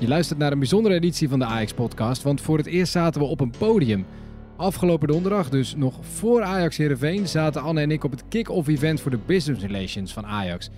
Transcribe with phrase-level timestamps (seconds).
[0.00, 3.26] Je luistert naar een bijzondere editie van de Ajax-podcast, want voor het eerst zaten we
[3.26, 4.06] op een podium.
[4.56, 9.00] Afgelopen donderdag, dus nog voor Ajax Heerenveen, zaten Anne en ik op het kick-off event
[9.00, 10.70] voor de Business Relations van Ajax.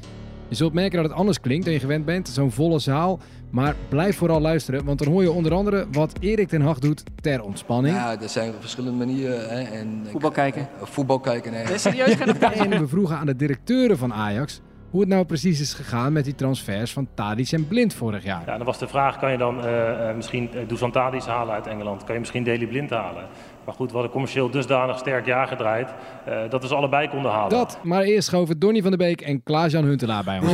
[0.49, 3.21] Je zult merken dat het anders klinkt dan je gewend bent, zo'n volle zaal.
[3.51, 7.03] Maar blijf vooral luisteren, want dan hoor je onder andere wat Erik ten Hag doet
[7.21, 7.97] ter ontspanning.
[7.97, 9.49] Ja, er zijn verschillende manieren.
[9.49, 10.61] Hè, en Voetbal kijken.
[10.61, 11.79] Eh, voetbal kijken, nee.
[11.79, 12.15] Serieus?
[12.15, 14.61] Ga je dat En we vroegen aan de directeuren van Ajax
[14.91, 18.43] hoe het nou precies is gegaan met die transfers van Tadic en Blind vorig jaar.
[18.47, 21.55] Ja, dan was de vraag, kan je dan eh, eh, misschien uh, Dusan Tadic halen
[21.55, 22.05] uit Engeland?
[22.05, 23.25] Kan je misschien Daley Blind halen?
[23.65, 25.89] Maar goed, we hadden commercieel dusdanig sterk jaar gedraaid
[26.29, 27.51] uh, dat we ze allebei konden halen.
[27.51, 30.53] Dat, maar eerst schoven Donny van der Beek en Klaas-Jan Huntelaar bij ons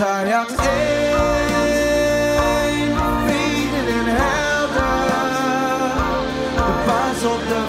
[0.00, 0.26] aan.
[7.48, 7.65] Is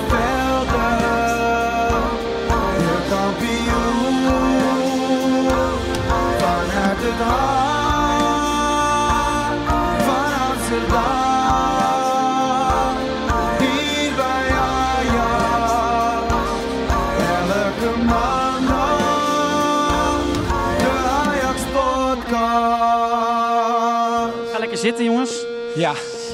[25.78, 25.94] Ja,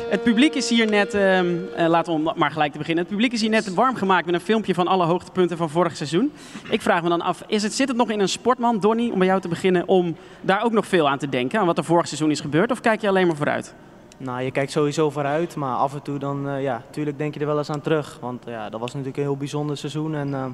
[0.10, 3.04] Het publiek is hier net, ehm, eh, laten we maar gelijk te beginnen.
[3.04, 5.96] Het publiek is hier net warm gemaakt met een filmpje van alle hoogtepunten van vorig
[5.96, 6.32] seizoen.
[6.70, 9.18] Ik vraag me dan af, is het, zit het nog in een sportman, Donny, om
[9.18, 11.84] bij jou te beginnen, om daar ook nog veel aan te denken, aan wat er
[11.84, 12.72] vorig seizoen is gebeurd?
[12.72, 13.76] Of kijk je alleen maar vooruit?
[14.18, 17.40] Nou, je kijkt sowieso vooruit, maar af en toe dan, eh, ja, tuurlijk denk je
[17.40, 18.18] er wel eens aan terug.
[18.22, 20.46] Want ja, dat was natuurlijk een heel bijzonder seizoen en eh,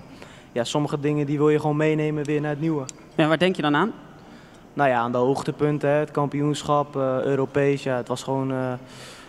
[0.52, 2.86] ja, sommige dingen die wil je gewoon meenemen weer naar het nieuwe.
[3.16, 3.92] Ja, waar denk je dan aan?
[4.74, 8.74] Nou ja, aan de hoogtepunten, hè, het kampioenschap, eh, Europees, ja, het was gewoon eh,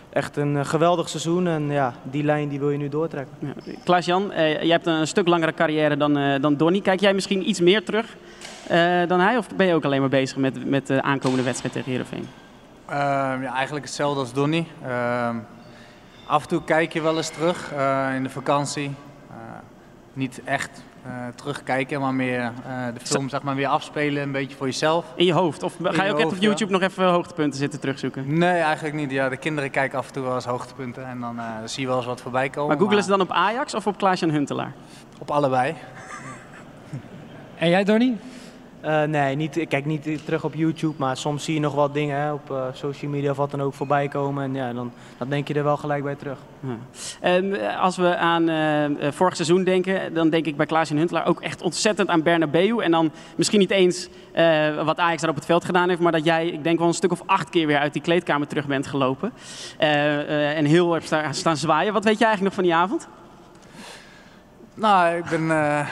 [0.09, 3.35] echt een eh, geweldig seizoen en ja, die lijn die wil je nu doortrekken.
[3.39, 3.73] Ja.
[3.83, 6.81] Klaas-Jan, eh, jij hebt een stuk langere carrière dan, eh, dan Donny.
[6.81, 8.15] Kijk jij misschien iets meer terug
[8.67, 9.37] eh, dan hij?
[9.37, 12.27] Of ben je ook alleen maar bezig met, met de aankomende wedstrijd tegen Heerenveen?
[12.85, 14.67] Ehm, ja, eigenlijk hetzelfde als Donny.
[14.85, 15.35] Ehm,
[16.27, 18.91] af en toe kijk je wel eens terug eh, in de vakantie.
[19.29, 19.35] Eh,
[20.13, 20.83] niet echt
[21.35, 25.05] terugkijken, maar meer eh, de film zeg maar, weer afspelen, een beetje voor jezelf.
[25.15, 25.63] In je hoofd?
[25.63, 28.37] Of ga je je ook echt hoofd, op YouTube nog even hoogtepunten zitten terugzoeken?
[28.37, 29.11] Nee, eigenlijk niet.
[29.11, 31.87] Ja, de kinderen kijken af en toe wel eens hoogtepunten en dan eh, zie je
[31.87, 32.69] wel eens wat voorbij komen.
[32.69, 34.73] Maar googelen ze dan op Ajax of op Klaas-Jan Huntelaar?
[35.19, 35.75] Op allebei.
[37.57, 38.17] en jij Donny?
[38.81, 42.33] Eh, nee, niet, kijk niet terug op YouTube, maar soms zie je nog wat dingen
[42.33, 44.43] op eh, social media of wat dan ook voorbij komen.
[44.43, 46.37] En ja, dan, dan denk je er wel gelijk bij terug.
[47.21, 51.27] Ehm, als we aan eh, vorig seizoen denken, dan denk ik bij Klaas en Huntelaar
[51.27, 52.79] ook echt ontzettend aan Bernabeu.
[52.79, 54.09] En dan misschien niet eens
[54.85, 56.93] wat Ajax daar op het veld gedaan heeft, maar dat jij, ik denk wel een
[56.93, 59.31] stuk of acht keer weer uit die kleedkamer terug bent gelopen.
[59.77, 61.93] En heel hebt staan, zwaaien.
[61.93, 63.07] Wat weet je eigenlijk nog van die avond?
[64.81, 65.87] Nou, ik ben eh, eh,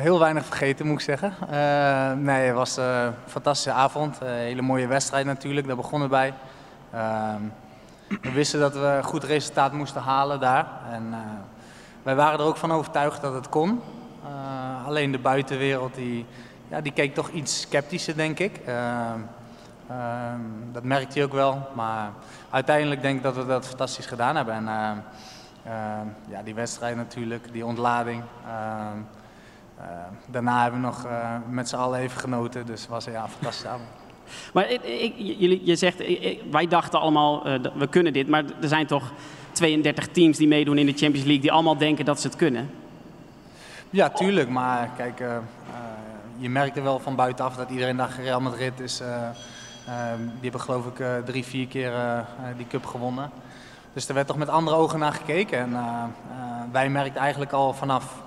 [0.00, 1.34] heel weinig vergeten, moet ik zeggen.
[1.50, 4.18] Eh, nee, het was een fantastische avond.
[4.20, 6.34] Een hele mooie wedstrijd natuurlijk, daar begonnen bij.
[6.92, 7.40] Ehm,
[8.08, 10.66] we wisten dat we een goed resultaat moesten halen daar.
[10.90, 11.14] En
[12.02, 13.80] wij waren er ook van overtuigd dat het kon.
[14.86, 16.26] Alleen de buitenwereld, die,
[16.68, 18.56] ja, die keek toch iets sceptischer, denk ik.
[18.66, 19.18] Ehm,
[19.88, 20.40] ehm,
[20.72, 21.68] dat merkte je ook wel.
[21.74, 22.10] Maar
[22.50, 24.54] uiteindelijk denk ik dat we dat fantastisch gedaan hebben.
[24.54, 24.68] En,
[26.30, 28.22] ja, die wedstrijd natuurlijk, die ontlading.
[28.46, 28.98] Ehm,
[29.78, 29.88] ehm,
[30.26, 32.66] daarna hebben we nog eh, met z'n allen even genoten.
[32.66, 33.88] Dus het was ja, een fantastische avond.
[34.54, 38.28] Maar ik, ik- jullie, je zegt, ik- wij dachten allemaal, dat we kunnen dit.
[38.28, 39.12] Maar er zijn toch
[39.52, 42.70] 32 teams die meedoen in de Champions League die allemaal denken dat ze het kunnen.
[43.90, 44.48] Ja, tuurlijk.
[44.48, 45.42] Maar kijk, eh, eh,
[46.36, 48.96] je merkte wel van buitenaf dat iedereen dacht Real Madrid is...
[50.40, 51.92] die hebben geloof ik drie, vier keer
[52.56, 53.30] die cup gewonnen.
[53.94, 55.58] Dus er werd toch met andere ogen naar gekeken.
[55.58, 56.04] En eh, eh,
[56.72, 58.22] wij merkten eigenlijk al vanaf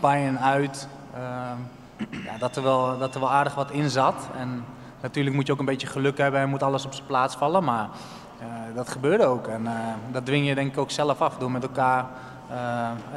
[0.00, 1.20] Bayern uit eh,
[2.24, 4.28] ja, dat, er wel, dat er wel aardig wat in zat.
[4.38, 4.64] En
[5.00, 7.64] natuurlijk moet je ook een beetje geluk hebben en moet alles op zijn plaats vallen.
[7.64, 7.88] Maar
[8.74, 9.46] dat gebeurde ook.
[9.46, 9.68] En
[10.12, 12.06] dat dwing je denk ik ook zelf af door met elkaar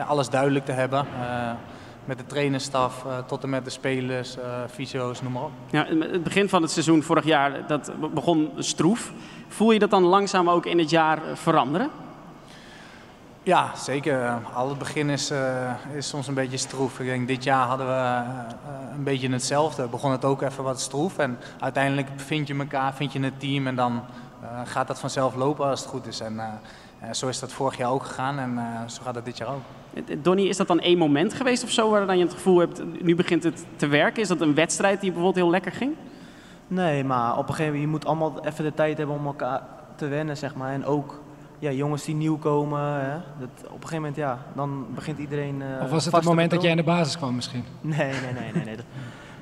[0.07, 1.05] alles duidelijk te hebben.
[2.09, 5.51] Met de trainerstaf eh, tot en met de spelers, eh fysio's, noem maar op.
[5.69, 9.11] Ja, het begin van het seizoen vorig jaar, dat begon stroef.
[9.47, 11.89] Voel je dat dan langzaam ook in het jaar eh, veranderen?
[13.43, 14.41] Ja, zeker.
[14.53, 15.31] Al het begin is,
[15.93, 16.99] is soms een beetje stroef.
[16.99, 18.23] Ik denk, dit jaar hadden we
[18.95, 19.87] een beetje hetzelfde.
[19.87, 21.17] Begon het ook even wat stroef.
[21.17, 24.01] En uiteindelijk vind je elkaar, vind je het team en dan
[24.65, 26.19] gaat dat vanzelf lopen als het goed is.
[26.19, 26.41] En
[27.11, 29.61] zo is dat vorig jaar ook gegaan en eh, zo gaat het dit jaar ook.
[29.93, 32.59] Eh, Donny, is dat dan één moment geweest of zo waar dan je het gevoel
[32.59, 34.21] hebt, nu begint het te werken?
[34.21, 35.95] Is dat een wedstrijd die bijvoorbeeld heel lekker ging?
[36.67, 39.61] Nee, maar op een gegeven moment, je moet allemaal even de tijd hebben om elkaar
[39.95, 40.73] te wennen, zeg maar.
[40.73, 41.21] En ook
[41.59, 43.11] ja, jongens die nieuw komen, hè.
[43.39, 45.61] Dat, op een gegeven moment, ja, dan begint iedereen...
[45.61, 47.63] eh, Of was het het moment dat jij in de basis kwam misschien?
[47.81, 48.65] Nee, nee, nee, nee.
[48.65, 48.75] nee.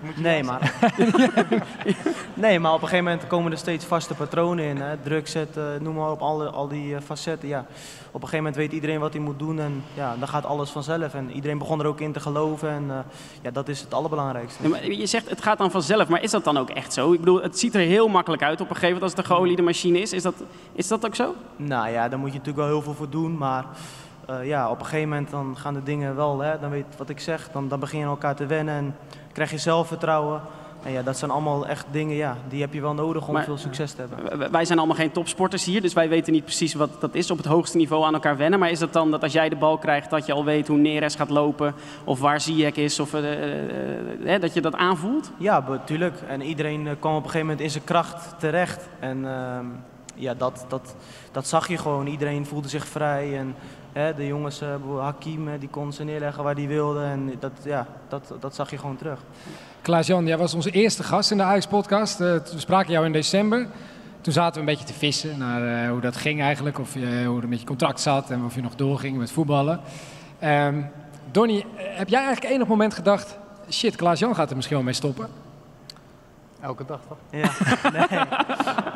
[0.02, 0.74] Dat, Moet je Nee, maar...
[2.34, 4.78] nee, maar op een gegeven moment komen er steeds vaste patronen in.
[4.78, 4.98] Hè?
[5.04, 7.48] Druk zetten, noem maar op, al, al die eh, facetten.
[7.48, 7.60] Ja.
[7.60, 10.70] Op een gegeven moment weet iedereen wat hij moet doen en ja, dan gaat alles
[10.70, 11.14] vanzelf.
[11.14, 12.98] En iedereen begon er ook in te geloven en eh,
[13.42, 14.64] ja, dat is het allerbelangrijkste.
[14.64, 17.14] Ja, maar Je zegt het gaat dan vanzelf, maar is dat dan ook echt zo?
[17.14, 19.36] Ik bedoel, het ziet er heel makkelijk uit op een gegeven moment als het een
[19.36, 20.14] geoliede machine is.
[20.14, 21.36] Is dat, is dat ook zo?
[21.56, 23.66] Nou ja, daar moet je natuurlijk wel heel veel voor doen, maar
[24.28, 26.98] eh, ja, op een gegeven moment dan gaan de dingen wel, hè, dan weet je
[26.98, 28.96] wat ik zeg, dan, dan begin je elkaar te wennen en
[29.38, 30.42] krijg je zelfvertrouwen.
[30.84, 33.44] En ja, dat zijn allemaal echt dingen, ja, die heb je wel nodig om Maar-
[33.44, 34.52] veel succes te hebben.
[34.52, 37.38] Wij zijn allemaal geen topsporters hier, dus wij weten niet precies wat dat is op
[37.38, 38.60] het hoogste niveau aan elkaar wennen.
[38.60, 40.78] Maar is dat dan dat als jij de bal krijgt, dat je al weet hoe
[40.78, 41.74] Neres gaat lopen
[42.04, 45.32] of waar Ziyech is, of eh, eh, eh, dat je dat aanvoelt?
[45.38, 46.22] Ja, natuurlijk.
[46.28, 48.90] En iedereen kwam op een gegeven moment in zijn kracht terecht.
[49.00, 49.66] En ehm,
[50.16, 50.96] ja, dat, dat,
[51.32, 52.08] dat zag je gewoon.
[52.08, 53.38] Iedereen voelde zich vrij.
[53.38, 53.56] En
[54.16, 57.04] de jongens, eh, Hakim, eh, die kon ze neerleggen waar hij wilde.
[57.04, 59.20] En dat, ja, dat, dat zag je gewoon terug.
[59.82, 62.22] Klaas-Jan, jij was onze eerste gast in de Ajax-podcast.
[62.22, 63.68] Eh, we spraken jou in december.
[64.22, 66.80] Toen zaten we een beetje te vissen naar hoe dat ging eigenlijk.
[66.80, 69.80] Of je, hoe het met je contract zat en of je nog doorging met voetballen.
[70.40, 70.82] Ehm
[71.32, 73.38] Donny, heb jij eigenlijk enig moment gedacht...
[73.70, 75.28] Shit, Klaas-Jan gaat er misschien wel mee stoppen?
[76.62, 77.18] Elke dag toch?
[77.30, 77.50] Ja,
[77.92, 78.20] nee.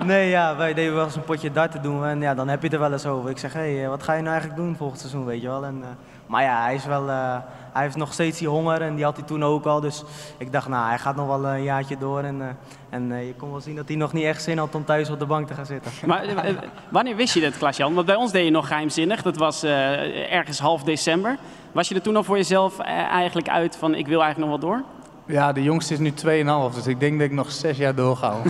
[0.05, 2.05] nee, ja, wij deden wel eens een potje darten doen.
[2.05, 3.29] En ja, dan heb je het er wel eens over.
[3.29, 5.65] Ik zeg, hé, hey, wat ga je nou eigenlijk doen volgend seizoen, weet je wel.
[5.65, 5.87] En, eh,
[6.25, 7.37] maar ja, hij, is wel, eh,
[7.71, 9.79] hij heeft nog steeds die honger en die had hij toen ook al.
[9.79, 10.03] Dus
[10.37, 12.19] ik dacht, nou, hij gaat nog wel een jaartje door.
[12.19, 12.47] En, eh,
[12.89, 15.09] en eh, je kon wel zien dat hij nog niet echt zin had om thuis
[15.09, 15.91] op de bank te gaan zitten.
[16.05, 16.55] Maar eh, eh,
[16.89, 17.93] wanneer wist je dat, Klaas-Jan?
[17.93, 19.21] Want bij ons deed je nog geheimzinnig.
[19.21, 21.37] Dat was eh, ergens half december.
[21.71, 24.61] Was je er toen al voor jezelf eh, eigenlijk uit van ik wil eigenlijk nog
[24.61, 24.83] wel door?
[25.25, 28.33] Ja, de jongste is nu 2,5, dus ik denk dat ik nog zes jaar doorga.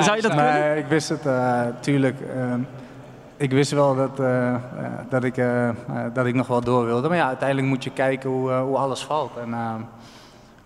[0.00, 0.52] Zou je dat kunnen?
[0.60, 2.18] Nee, ik wist het natuurlijk.
[3.36, 4.60] ik wist wel dat, eh, eh,
[5.08, 5.42] dat, ik,
[6.12, 7.08] dat ik nog wel door wilde.
[7.08, 9.36] Maar ja, uiteindelijk moet je kijken hoe, hoe alles valt.
[9.36, 9.74] En eh,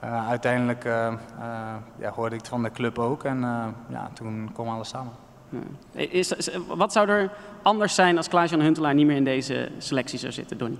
[0.01, 0.85] eh, uiteindelijk
[1.99, 3.25] ja, hoorde ik het van de club ook.
[3.25, 5.13] En eh, ja, toen kwam alles samen.
[5.93, 7.31] Is, is- wat zou er
[7.63, 10.79] anders zijn als Klaas-Jan Huntelaar niet meer in deze selectie zou zitten, Donny?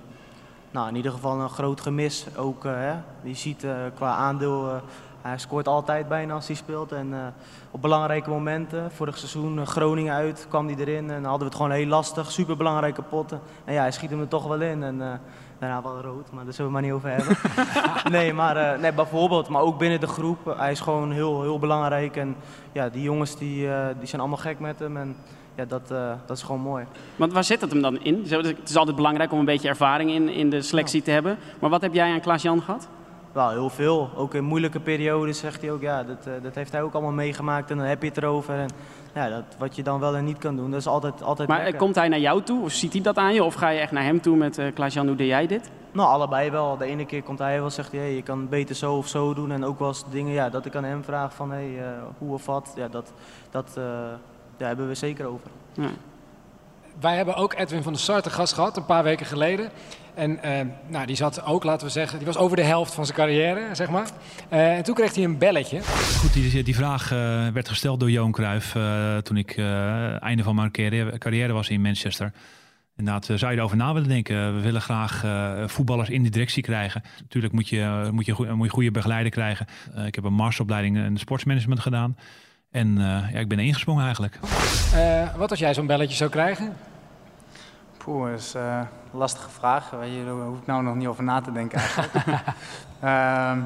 [0.75, 2.25] Nou, in ieder geval een groot gemis.
[2.37, 2.93] Ook, eh, hè.
[3.21, 4.75] Je ziet eh, qua aandeel, eh,
[5.21, 6.91] hij scoort altijd bijna als hij speelt.
[6.91, 7.33] En
[7.71, 11.09] op belangrijke momenten, vorig seizoen Groningen uit, kwam hij erin.
[11.09, 13.39] En dan hadden we het gewoon heel lastig, super belangrijke potten.
[13.65, 14.83] En ja, hij schiet hem er toch wel in.
[14.83, 15.19] En
[15.59, 17.37] daarna wel rood, maar daar zullen we het maar niet over hebben.
[18.19, 20.55] nee, maar eh, nee, bijvoorbeeld, maar ook binnen de groep.
[20.57, 22.17] hij is gewoon heel, heel belangrijk.
[22.17, 22.35] En
[22.71, 23.67] ja, die jongens die,
[23.99, 24.97] die zijn allemaal gek met hem.
[24.97, 25.15] En
[25.55, 26.85] ja, dat, eh, dat is gewoon mooi.
[27.15, 28.25] Want waar zit het hem dan in?
[28.25, 31.37] Zo, Het is altijd belangrijk om een beetje ervaring in, in de selectie te hebben.
[31.59, 32.87] Maar wat heb jij aan Klaas-Jan gehad?
[33.31, 34.09] Wel, heel veel.
[34.15, 37.11] Ook in moeilijke periodes zegt hij ook, ja, dat, eh, dat heeft hij ook allemaal
[37.11, 38.55] meegemaakt en dan heb je het erover.
[38.55, 38.69] En
[39.13, 41.57] ja, dat, wat je dan wel en niet kan doen, dat is altijd, altijd Maar
[41.57, 41.81] eh, lekker.
[41.81, 42.63] komt hij naar jou toe?
[42.63, 43.43] Of ziet hij dat aan je?
[43.43, 45.71] Of ga je echt naar hem toe met eh Klaas-Jan, hoe deed jij dit?
[45.91, 46.77] Nou, allebei wel.
[46.77, 49.33] De ene keer komt hij wel, zegt hij, hey, je kan beter zo of zo
[49.33, 49.51] doen.
[49.51, 51.69] En ook wel eens dingen, ja, dat ik aan hem vraag van, hey,
[52.17, 52.73] hoe of wat.
[52.75, 53.13] Ja, dat,
[53.51, 53.79] dat
[54.57, 55.49] daar hebben we zeker over.
[55.73, 55.89] Ja.
[56.99, 59.69] Wij hebben ook Edwin van der Sar te gast gehad, een paar weken geleden.
[60.13, 63.05] En eh, nou, die zat ook, laten we zeggen, die was over de helft van
[63.05, 64.07] zijn carrière, zeg maar.
[64.49, 65.81] Eh, en toen kreeg hij een belletje.
[66.19, 70.43] Goed, die, die vraag eh, werd gesteld door Johan Cruijff eh, toen ik eh einde
[70.43, 72.31] van mijn carrière, carrière was in Manchester.
[72.97, 74.55] Inderdaad, zou je erover na willen denken?
[74.55, 77.03] We willen graag eh, voetballers in de directie krijgen.
[77.19, 79.65] Natuurlijk moet je, moet je, moet je goede begeleider krijgen.
[79.95, 82.17] Eh, ik heb een masteropleiding in sportsmanagement gedaan.
[82.75, 84.39] En eh, ja, ik ben ingesprongen eigenlijk.
[84.93, 86.73] Eh, wat als jij zo'n belletje zou krijgen?
[87.97, 88.79] Poeh, dat is eh,
[89.11, 89.89] een lastige vraag.
[89.89, 92.13] Daar hoef ik nou nog niet over na te denken eigenlijk.
[92.99, 93.59] Ehm,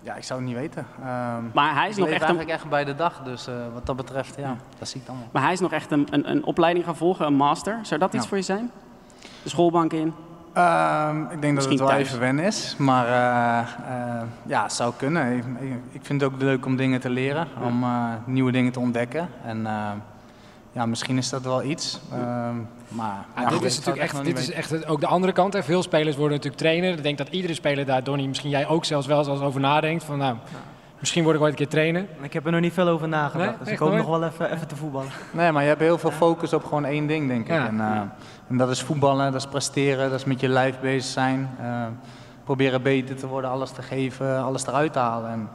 [0.00, 0.86] ja, ik zou het niet weten.
[1.04, 3.96] Ehm, Maar hij is nog echt een, echt bij de dag, dus eh, wat dat
[3.96, 5.28] betreft, ja, dat zie ik dan wel.
[5.32, 7.78] maar hij is nog echt een, een, een opleiding gaan volgen, een master.
[7.82, 8.28] Zou dat iets Ja.
[8.28, 8.70] voor je zijn?
[9.42, 10.14] De schoolbank in?
[10.52, 12.06] Ehm, ik denk dat het wel thuis.
[12.08, 13.58] even wennen is, maar eh,
[14.18, 15.32] eh, ja, het zou kunnen.
[15.36, 18.72] Ik, ik- ik vind het ook leuk om dingen te leren, om eh, nieuwe dingen
[18.72, 19.28] te ontdekken.
[19.44, 19.90] En eh,
[20.72, 22.00] ja, misschien is dat wel iets.
[22.12, 22.54] Ehm,
[22.88, 25.52] maar Ja, ja, dit goed, is natuurlijk echt, dit is echt ook de andere kant.
[25.52, 25.62] Hè.
[25.62, 26.92] Veel spelers worden natuurlijk trainer.
[26.92, 30.04] Ik denk dat iedere speler daar, Donny, misschien jij ook zelfs wel eens over nadenkt.
[30.04, 30.36] Van, nou,
[30.98, 32.04] misschien word ik ooit een keer trainer.
[32.20, 34.06] Ik heb er nog niet veel over nagedacht, Nee, dus echt ik hoop nooit?
[34.06, 35.10] nog wel even, even te voetballen.
[35.30, 37.52] Nee, maar je hebt heel veel focus op gewoon één ding, denk ik.
[37.54, 37.66] Ja.
[37.66, 38.00] En, eh,
[38.48, 41.48] en dat is voetballen, dat is presteren, dat is met je lijf bezig zijn.
[41.60, 41.86] eh,
[42.44, 45.30] proberen beter te worden, alles te geven, alles eruit te halen.
[45.30, 45.48] En,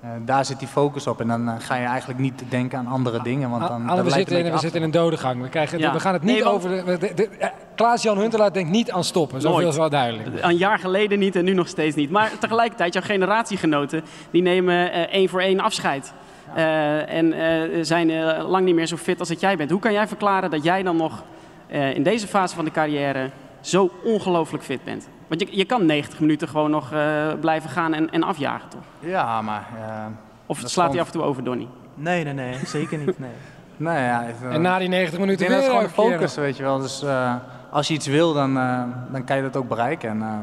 [0.00, 1.20] eh, daar zit die focus op.
[1.20, 3.50] En dan eh, ga je eigenlijk niet denken aan andere dingen.
[3.50, 5.42] Want dan, Anne, dat we, zitten een in, we beetje zitten in een dode gang.
[5.42, 5.92] We, krijgen, Ja.
[5.92, 6.84] we gaan het niet Nee, over...
[6.84, 9.40] De, de, de- Klaas-Jan Huntelaar denkt niet aan stoppen.
[9.40, 9.72] Zoveel Nooit.
[9.72, 10.28] is wel duidelijk.
[10.44, 12.10] Een jaar geleden niet en nu nog steeds niet.
[12.10, 16.12] Maar tegelijkertijd, jouw generatiegenoten, die nemen eh, één voor één afscheid.
[16.54, 19.70] Eh, en eh, zijn eh, lang niet meer zo fit als dat jij bent.
[19.70, 21.22] Hoe kan jij verklaren dat jij dan nog
[21.70, 25.08] eh, in deze fase van de carrière zo ongelooflijk fit bent?
[25.28, 28.80] Want je, je kan 90 minuten gewoon nog eh, blijven gaan en, en afjagen, toch?
[28.98, 29.66] Ja, maar...
[29.78, 30.06] eh,
[30.46, 31.68] Of slaat hij gewoon- af en toe over, Donny?
[31.94, 33.18] Nee, nee, nee, zeker niet.
[33.18, 33.30] Nee.
[33.76, 36.10] nee, ja, even, En na die 90 ik minuten denk dat weer het gewoon een
[36.18, 36.78] keer focus, weet je wel.
[36.78, 37.34] Dus eh,
[37.70, 40.10] als je iets wil, dan, eh, dan kan je dat ook bereiken.
[40.10, 40.38] En eh,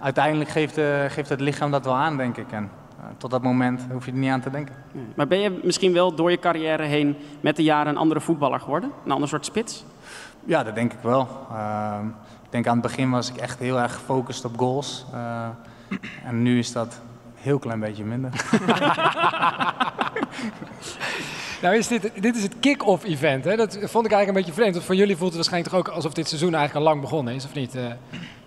[0.00, 2.52] uiteindelijk geeft, eh, geeft het lichaam dat wel aan, denk ik.
[2.52, 2.70] En
[3.16, 4.74] tot dat moment hoef je er niet aan te denken.
[5.16, 8.60] Maar ben je misschien wel door je carrière heen met de jaren een andere voetballer
[8.60, 8.90] geworden?
[9.04, 9.84] Een ander soort spits?
[10.44, 11.28] Ja, dat denk ik wel.
[11.50, 12.06] Ehm,
[12.42, 15.04] ik denk aan het begin was ik echt heel erg gefocust op goals.
[15.12, 15.48] Eh,
[16.24, 18.30] en nu is dat een heel klein beetje minder.
[21.62, 23.44] Nou is dit, dit is het kick-off event.
[23.44, 23.56] Hè?
[23.56, 24.74] Dat vond ik eigenlijk een beetje vreemd.
[24.74, 27.34] Want voor jullie voelt het waarschijnlijk toch ook alsof dit seizoen eigenlijk al lang begonnen
[27.34, 27.74] is, of niet?
[27.74, 27.84] Eh,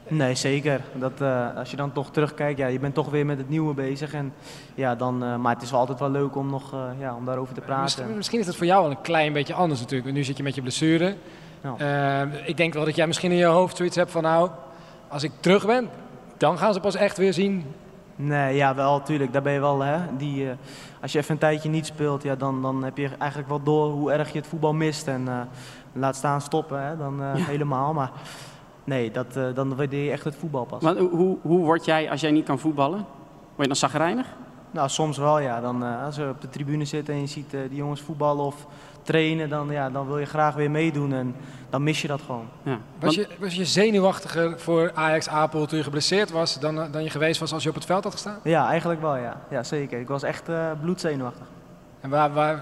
[0.08, 0.82] Nee, zeker.
[0.94, 3.74] Dat, eh, als je dan toch terugkijkt, ja, je bent toch weer met het nieuwe
[3.74, 4.14] bezig.
[4.14, 4.34] En,
[4.76, 7.26] ja, dan, eh, maar het is wel altijd wel leuk om, nog, eh, ja, om
[7.26, 7.84] daarover te praten.
[7.84, 10.14] misschien, misschien is het voor jou wel een klein beetje anders natuurlijk.
[10.14, 11.16] Nu zit je met je blessure.
[11.78, 12.24] Ja.
[12.24, 14.50] Eh, ik denk wel dat jij misschien in je hoofd zoiets hebt van nou,
[15.08, 15.90] als ik terug ben,
[16.38, 17.66] dan gaan ze pas echt weer zien.
[18.16, 19.34] Nee, ja, wel, tuurlijk.
[19.34, 20.00] Daar ben je wel, hè.
[20.18, 20.56] Die, eh,
[21.02, 23.92] als je even een tijdje niet speelt, ja, dan, dan heb je eigenlijk wel door
[23.92, 25.08] hoe erg je het voetbal mist.
[25.08, 25.40] En eh,
[25.94, 27.94] laat staan stoppen, hè, dan eh, helemaal.
[27.94, 28.12] Maar
[28.86, 30.82] nee, dat, eh, dan waardeer je echt het voetbal pas.
[30.82, 33.06] Want hoe, hoe, word jij als jij niet kan voetballen?
[33.46, 34.28] Word je dan zagrijnig?
[34.72, 35.62] Nou, soms wel, ja.
[35.62, 38.46] Dan, eh, als we op de tribune zitten en je ziet eh, die jongens voetballen
[38.46, 38.68] of
[39.06, 41.14] trainen, dan, ja, dan wil je graag weer meedoen.
[41.14, 41.36] En
[41.70, 42.48] dan mis je dat gewoon.
[42.64, 42.72] Ja.
[43.00, 46.86] Was Want- je, was je zenuwachtiger voor Ajax Apel toen je geblesseerd was dan, eh,
[46.92, 48.40] dan je geweest was als je op het veld had gestaan?
[48.44, 49.42] Ja, eigenlijk wel, ja.
[49.50, 50.00] Ja, zeker.
[50.00, 51.46] Ik was echt eh bloedzenuwachtig.
[52.02, 52.62] En waar, waar, eh,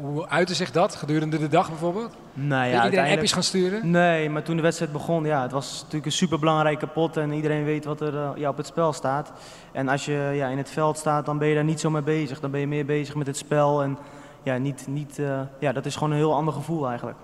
[0.00, 2.14] hoe uitte zich dat gedurende de dag bijvoorbeeld?
[2.32, 3.90] Nou Ja, ja, iedereen appjes gaan sturen?
[3.90, 7.64] Nee, maar toen de wedstrijd begon, ja, het was natuurlijk een superbelangrijke pot en iedereen
[7.64, 9.32] weet wat er ja, op het spel staat.
[9.72, 12.02] En als je ja, in het veld staat, dan ben je daar niet zo mee
[12.02, 12.40] bezig.
[12.40, 13.98] Dan ben je meer bezig met het spel en
[14.44, 17.18] ja, niet, niet, eh, ja, dat is gewoon een heel ander gevoel eigenlijk.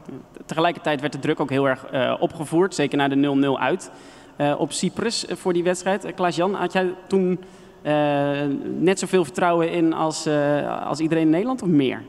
[0.44, 3.90] Tegelijkertijd werd de druk ook heel erg eh, opgevoerd, zeker na de 0-0 uit
[4.36, 6.04] eh, op Cyprus voor die wedstrijd.
[6.04, 7.40] Uh, Klaas-Jan, had jij toen
[7.82, 8.40] eh,
[8.78, 12.02] net zoveel vertrouwen in als, eh, als iedereen in Nederland of meer?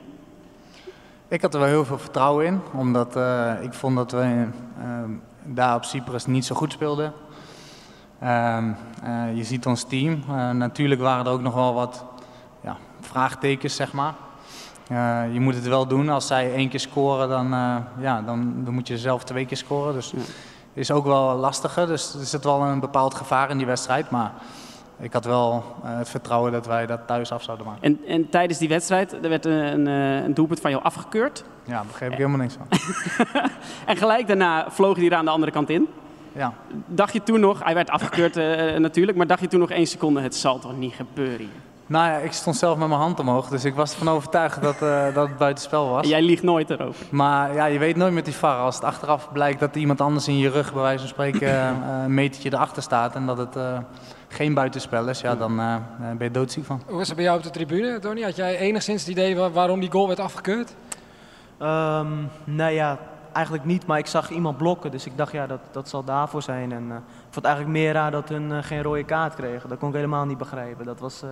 [1.28, 4.48] Ik had er wel heel veel vertrouwen in, omdat eh, ik vond dat we
[5.44, 7.14] daar op Cyprus niet zo goed speelden.
[8.20, 8.72] Ehm,
[9.04, 10.24] eh, je ziet ons team.
[10.58, 12.06] Natuurlijk waren er ook nog wel wat
[12.62, 14.14] ja, vraagtekens, zeg maar.
[14.92, 16.10] Eh, je moet het wel doen.
[16.10, 19.58] Als zij één keer scoren, dan, eh, ja, dan, dan moet je zelf twee keer
[19.58, 19.94] scoren.
[19.94, 20.22] Dus Ja.
[20.74, 21.88] is ook wel lastiger.
[21.88, 24.10] Dus er zit wel een bepaald gevaar in die wedstrijd.
[24.10, 24.32] Maar
[25.00, 27.84] ik had wel eh, het vertrouwen dat wij dat thuis af zouden maken.
[27.84, 31.44] En, en tijdens die wedstrijd er werd een, een, doelpunt van jou afgekeurd.
[31.64, 32.68] Ja, daar begreep ik helemaal niks van.
[33.86, 35.88] En gelijk daarna vloog hij er aan de andere kant in.
[36.32, 36.54] Ja.
[36.86, 38.36] Dacht je toen nog, hij werd afgekeurd
[38.80, 41.71] natuurlijk, maar dacht je toen nog één seconde, het zal toch niet gebeuren hier?
[41.92, 44.82] Nou ja, ik stond zelf met mijn hand omhoog, dus ik was ervan overtuigd dat,
[44.82, 46.08] eh, dat het buitenspel was.
[46.08, 47.06] Jij liegt nooit erover.
[47.10, 48.58] Maar ja, je weet nooit met die VAR.
[48.58, 51.70] Als het achteraf blijkt dat iemand anders in je rug, bij wijze van spreken, eh,
[52.04, 53.78] een metertje erachter staat en dat het eh,
[54.28, 56.82] geen buitenspel is, ja, dan eh, ben je doodziek van.
[56.88, 58.22] Hoe was het bij jou op de tribune, Tony?
[58.22, 60.76] Had jij enigszins het idee wa- waarom die goal werd afgekeurd?
[61.58, 62.08] Ehm
[62.44, 62.98] nou ja,
[63.32, 66.42] eigenlijk niet, maar ik zag iemand blokken, dus ik dacht ja, dat, dat zal daarvoor
[66.42, 66.72] zijn.
[66.72, 69.70] En eh, ik vond eigenlijk meer raar dat hun eh, geen rode kaart kregen.
[69.70, 70.86] Dat kon ik helemaal niet begrijpen.
[70.86, 71.30] Dat was eh,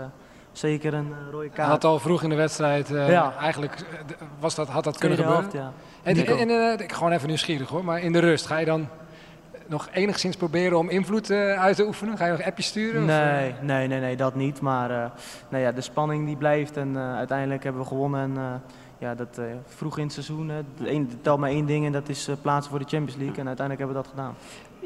[0.60, 1.70] zeker een eh, rode kaart.
[1.70, 3.34] had al vroeg in de wedstrijd, eh, Ja.
[3.40, 5.50] eigenlijk eh, was dat, had dat kunnen gebeuren.
[5.54, 5.72] ja.
[6.04, 8.66] En, en, en, eh, ik gewoon even nieuwsgierig hoor, maar in de rust ga je
[8.66, 8.88] dan
[9.68, 12.18] nog enigszins proberen om invloed uit te oefenen?
[12.18, 13.04] Ga je nog appjes sturen?
[13.04, 13.16] of, eh?
[13.16, 14.62] Nee, nee, nee, nee, dat niet.
[14.62, 15.12] Maar eh,
[15.50, 18.22] nou ja, de spanning die blijft en eh, uiteindelijk hebben we gewonnen.
[18.22, 18.54] En, eh,
[18.98, 20.52] ja, dat, eh, vroeg in het seizoen,
[21.22, 23.38] telt maar één ding en dat is plaatsen voor de Champions League.
[23.38, 24.36] En uiteindelijk hebben we dat gedaan.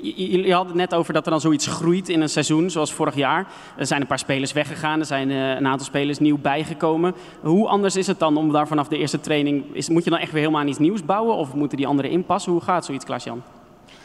[0.01, 2.69] Je, je, je had het net over dat er dan zoiets groeit in een seizoen,
[2.69, 3.47] zoals vorig jaar.
[3.77, 7.15] Er zijn een paar spelers weggegaan, er zijn eh, een aantal spelers nieuw bijgekomen.
[7.41, 9.63] Hoe anders is het dan om daar vanaf de eerste training...
[9.71, 12.11] Is, moet je dan echt weer helemaal aan iets nieuws bouwen of moeten die anderen
[12.11, 12.51] inpassen?
[12.51, 13.41] Hoe gaat zoiets, Klaas-Jan?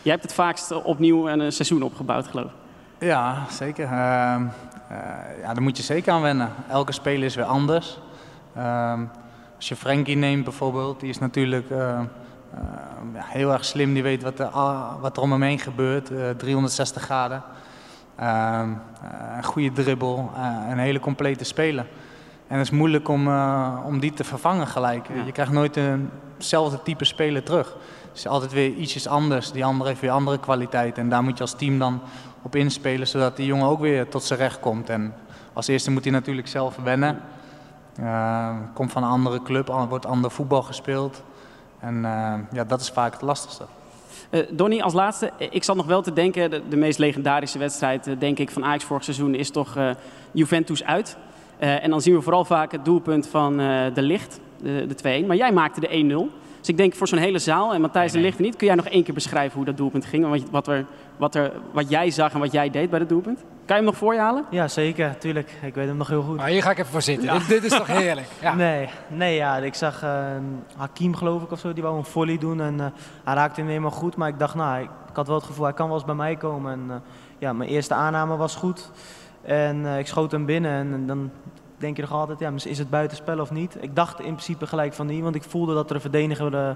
[0.03, 3.07] Jij hebt het vaakst opnieuw een eh, seizoen opgebouwd, geloof ik.
[3.07, 3.85] Ja, zeker.
[3.85, 4.99] Ehm, eh,
[5.43, 6.53] ja, daar moet je zeker aan wennen.
[6.69, 7.99] Elke speler is weer anders.
[8.55, 9.01] Ehm,
[9.57, 11.71] als je Frenkie neemt bijvoorbeeld, die is natuurlijk
[13.15, 13.95] ja, heel erg slim.
[13.95, 17.43] Die weet wat er, ah, wat er om hem heen gebeurt, eh, 360 graden.
[18.17, 18.71] Ehm,
[19.03, 21.87] eh, een goede dribbel, eh, een hele complete speler.
[22.47, 25.09] En het is moeilijk om, eh, om die te vervangen gelijk.
[25.09, 25.25] Ja.
[25.25, 25.79] Je krijgt nooit
[26.37, 27.77] eenzelfde type speler terug.
[28.09, 29.53] Het is altijd weer ietsjes anders.
[29.53, 31.03] Die ander heeft weer andere kwaliteiten.
[31.03, 32.01] En daar moet je als team dan
[32.43, 34.89] op inspelen, zodat die jongen ook weer tot zijn recht komt.
[34.89, 35.15] En
[35.53, 37.21] als eerste moet hij natuurlijk zelf wennen.
[37.97, 41.23] Eh, komt van een andere club, wordt ander voetbal gespeeld.
[41.81, 43.65] En eh, ja, dat is vaak het lastigste.
[44.31, 47.59] Eh Donny, als laatste, eh, ik zat nog wel te denken, de, de meest legendarische
[47.59, 49.91] wedstrijd denk ik van Ajax vorig seizoen is toch eh,
[50.33, 51.17] Juventus uit.
[51.59, 55.23] Eh, en dan zien we vooral vaak het doelpunt van eh, De Licht, de, de
[55.23, 55.27] 2-1.
[55.27, 56.35] Maar jij maakte de 1-0.
[56.59, 58.89] Dus ik denk voor zo'n hele zaal, en Matthijs de Ligt niet, kun jij nog
[58.89, 60.25] één keer beschrijven hoe dat doelpunt ging?
[60.25, 60.85] En wat, wat, er,
[61.19, 63.39] wat, er, wat jij zag en wat jij deed bij dat doelpunt?
[63.39, 64.45] Kan je hem nog voor je halen?
[64.51, 65.51] Ja, zeker, tuurlijk.
[65.63, 66.37] Ik weet hem nog heel goed.
[66.37, 67.33] Maar hier ga ik even voor zitten.
[67.33, 68.27] Dit, dit is toch heerlijk?
[68.41, 68.55] Ja.
[68.55, 70.27] Nee, nee ja, ik zag eh,
[70.77, 72.87] Hakim geloof ik of zo, die wou een volley doen en eh,
[73.25, 74.17] hij raakte hem helemaal goed.
[74.17, 76.15] Maar ik dacht, nou, ik, ik had wel het gevoel, hij kan wel eens bij
[76.15, 76.73] mij komen.
[76.73, 76.97] En eh,
[77.39, 78.91] ja, mijn eerste aanname was goed
[79.49, 81.31] en eh, ik schoot hem binnen en, en dan
[81.77, 83.77] denk je nog altijd, ja, is het buitenspel of niet?
[83.81, 86.71] Ik dacht in principe gelijk van niet, want ik voelde dat er een verdediger eh,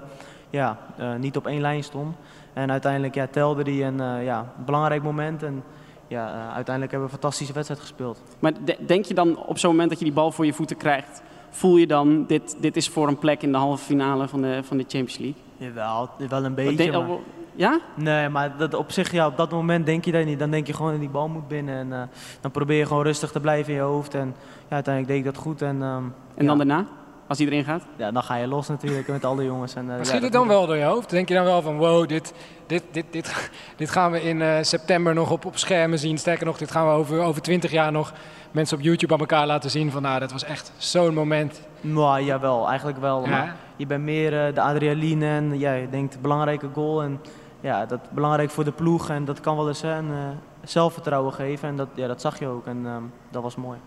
[0.49, 2.15] ja, eh, niet op één lijn stond.
[2.53, 5.63] En uiteindelijk ja, telde die en eh, ja, een belangrijk moment en
[6.07, 8.21] ja, eh, uiteindelijk hebben we een fantastische wedstrijd gespeeld.
[8.39, 10.77] Maar de- denk je dan op zo'n moment dat je die bal voor je voeten
[10.77, 14.41] krijgt, voel je dan, dit, dit is voor een plek in de halve finale van
[14.41, 15.41] de, van de Champions League?
[15.57, 16.91] Jawel, wel een beetje.
[16.91, 17.17] maar-
[17.55, 17.79] Ja?
[17.95, 20.39] Nee, maar dat op zich, ja, op dat moment denk je dat niet.
[20.39, 21.75] Dan denk je gewoon dat die bal moet binnen.
[21.75, 22.01] En eh,
[22.41, 24.13] dan probeer je gewoon rustig te blijven in je hoofd.
[24.13, 24.35] En
[24.67, 25.61] ja, uiteindelijk deed ik dat goed.
[25.61, 26.03] En, ehm,
[26.35, 26.85] En dan ja, daarna,
[27.27, 27.83] als hij erin gaat?
[27.95, 29.75] ja, dan ga je los natuurlijk met alle jongens.
[29.75, 31.09] En, eh, Maar ja, schiet dat het dan wel door je hoofd?
[31.09, 32.33] Denk je dan wel van, wow, dit,
[32.67, 36.17] dit, dit, dit, dit gaan we in eh, september nog op, op schermen zien.
[36.17, 38.13] Sterker nog, dit gaan we over, over 20 jaar nog
[38.51, 39.91] mensen op YouTube aan elkaar laten zien.
[39.91, 41.61] Van, nou, dat was echt zo'n moment.
[41.81, 43.23] Nou, jawel, eigenlijk wel.
[43.23, 43.29] Ja.
[43.29, 47.03] Maar je bent meer eh, de adrenaline en ja, je denkt belangrijke goal.
[47.03, 47.19] En
[47.59, 49.09] ja, dat belangrijk voor de ploeg.
[49.09, 50.29] En dat kan wel eens hè, eh,
[50.63, 51.69] zelfvertrouwen geven.
[51.69, 52.65] En dat, ja, dat zag je ook.
[52.65, 53.79] En ehm, dat was mooi.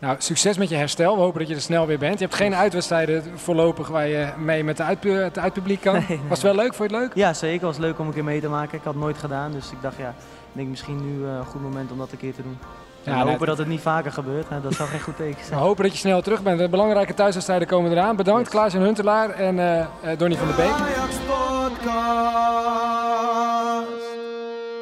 [0.00, 1.14] Nou, succes met je herstel.
[1.14, 2.18] We hopen dat je er snel weer bent.
[2.18, 5.92] Je hebt geen uitwedstrijden voorlopig waar je mee met de uitpu- het uitpubliek kan.
[5.98, 6.20] Nee, nee.
[6.28, 6.74] Was het wel leuk?
[6.74, 7.14] Vond je het leuk?
[7.14, 7.54] Ja, zeker.
[7.66, 8.78] Het was leuk om een keer mee te maken.
[8.78, 9.52] Ik had het nooit gedaan.
[9.52, 12.18] Dus ik dacht, ja, ik denk misschien nu eh, een goed moment om dat een
[12.18, 12.58] keer te doen.
[13.02, 14.48] Ja, we nou, hopen dat het niet vaker gebeurt.
[14.48, 14.60] Hè.
[14.60, 15.60] Dat zou geen goed teken We zijn.
[15.60, 16.58] hopen dat je snel terug bent.
[16.58, 18.16] De belangrijke thuiswedstrijden komen eraan.
[18.16, 20.74] Bedankt Klaas en Huntelaar en eh eh, Donny van der Beek.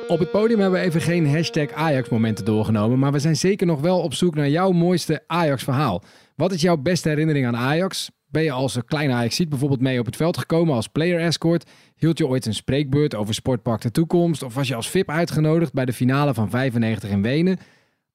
[0.09, 3.81] Op het podium hebben we even geen hashtag Ajax-momenten doorgenomen, maar we zijn zeker nog
[3.81, 6.03] wel op zoek naar jouw mooiste Ajax-verhaal.
[6.35, 8.11] Wat is jouw beste herinnering aan Ajax?
[8.27, 11.71] Ben je als een kleine Ajax bijvoorbeeld mee op het veld gekomen als player escort?
[11.97, 14.43] Hield je ooit een spreekbeurt over Sportpark de Toekomst?
[14.43, 17.59] Of was je als VIP uitgenodigd bij de finale van 95 in Wenen?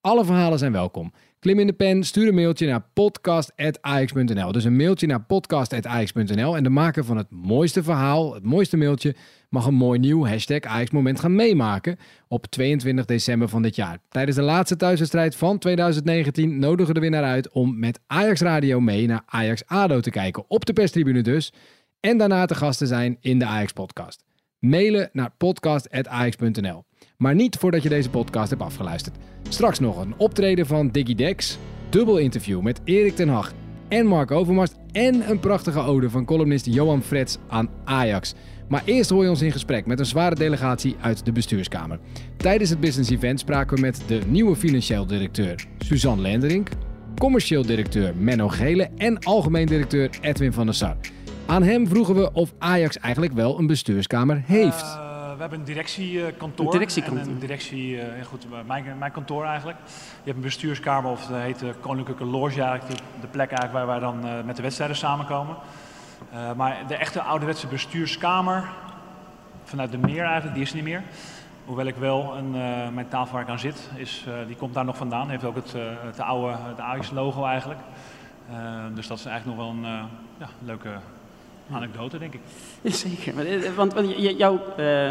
[0.01, 1.13] Alle verhalen zijn welkom.
[1.41, 4.51] Klim in de pen, stuur een mailtje naar podcast.ajax.nl.
[4.51, 6.55] Dus een mailtje naar podcast.ajax.nl.
[6.55, 9.15] En de maker van het mooiste verhaal, het mooiste mailtje,
[9.50, 13.98] mag een mooi nieuw hashtag Ajax-moment gaan meemaken op 22 december van dit jaar.
[14.09, 19.07] Tijdens de laatste thuiswedstrijd van 2019 nodigen de winnaar uit om met Ajax Radio mee
[19.07, 20.44] naar Ajax ADO te kijken.
[20.48, 21.53] Op de perstribune dus.
[22.00, 24.24] En daarna te gast te zijn in de Ajax-podcast.
[24.59, 26.83] Mailen naar podcast.ajax.nl.
[27.22, 29.18] Maar niet voordat je deze podcast hebt afgeluisterd.
[29.50, 31.57] Straks nog een optreden van Diggy Dex,
[31.90, 33.53] dubbel interview met Erik ten Hag
[33.88, 38.34] en Mark Overmars en een prachtige ode van columnist Johan Frets aan Ajax.
[38.68, 42.00] Maar eerst hoor je ons in gesprek met een zware delegatie uit de bestuurskamer.
[42.38, 46.70] Tijdens het business event spraken we met de nieuwe financieel directeur Suzanne Lenderink,
[47.18, 50.98] commercieel directeur Menno Gele en algemeen directeur Edwin van der Sar.
[51.46, 55.10] Aan hem vroegen we of Ajax eigenlijk wel een bestuurskamer heeft.
[55.42, 56.66] Eh, we hebben een directiekantoor.
[56.66, 57.24] Een directiekantoor.
[57.24, 59.77] En een directie, eh, goed, mijn, mijn kantoor eigenlijk.
[59.88, 62.98] Je hebt een bestuurskamer, of dat heet de Koninklijke Loge eigenlijk.
[62.98, 65.56] De, de plek eigenlijk waar wij dan eh, met de wedstrijden samenkomen.
[66.32, 68.70] Eh, maar de echte ouderwetse bestuurskamer,
[69.64, 71.04] vanuit de meer eigenlijk, die is niet meer.
[71.66, 74.74] Hoewel ik wel, een, eh, mijn tafel waar ik aan zit, is, eh, die komt
[74.74, 75.30] daar nog vandaan.
[75.30, 77.80] Heeft ook het, eh, het oude het Ajax-logo eigenlijk.
[78.50, 78.56] Eh,
[78.94, 80.04] dus dat is eigenlijk nog wel een eh,
[80.38, 80.90] ja, leuke
[81.75, 82.40] anekdote, denk ik.
[82.84, 83.34] Zeker.
[83.36, 85.10] Want, eh, Want, want jouw, eh,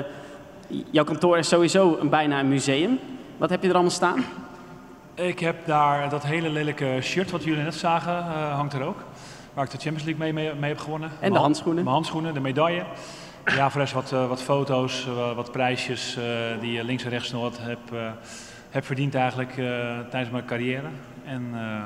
[0.91, 2.99] jouw kantoor is sowieso een, bijna een museum.
[3.37, 4.25] Wat heb je er allemaal staan?
[5.15, 8.99] Ik heb daar dat hele lelijke shirt wat jullie net zagen, eh, hangt er ook.
[9.55, 11.09] Waar ik de Champions League mee, mee, mee heb gewonnen.
[11.09, 11.83] de Mijn hand- handschoenen.
[11.83, 12.85] Mijn handschoenen, de medaille.
[13.45, 16.25] Ja, voor de rest wat, wat foto's, wat prijsjes eh,
[16.61, 18.11] die je links en rechts nog wat heb, eh,
[18.71, 20.87] heb verdiend eigenlijk eh, tijdens mijn carrière.
[21.25, 21.85] En eh,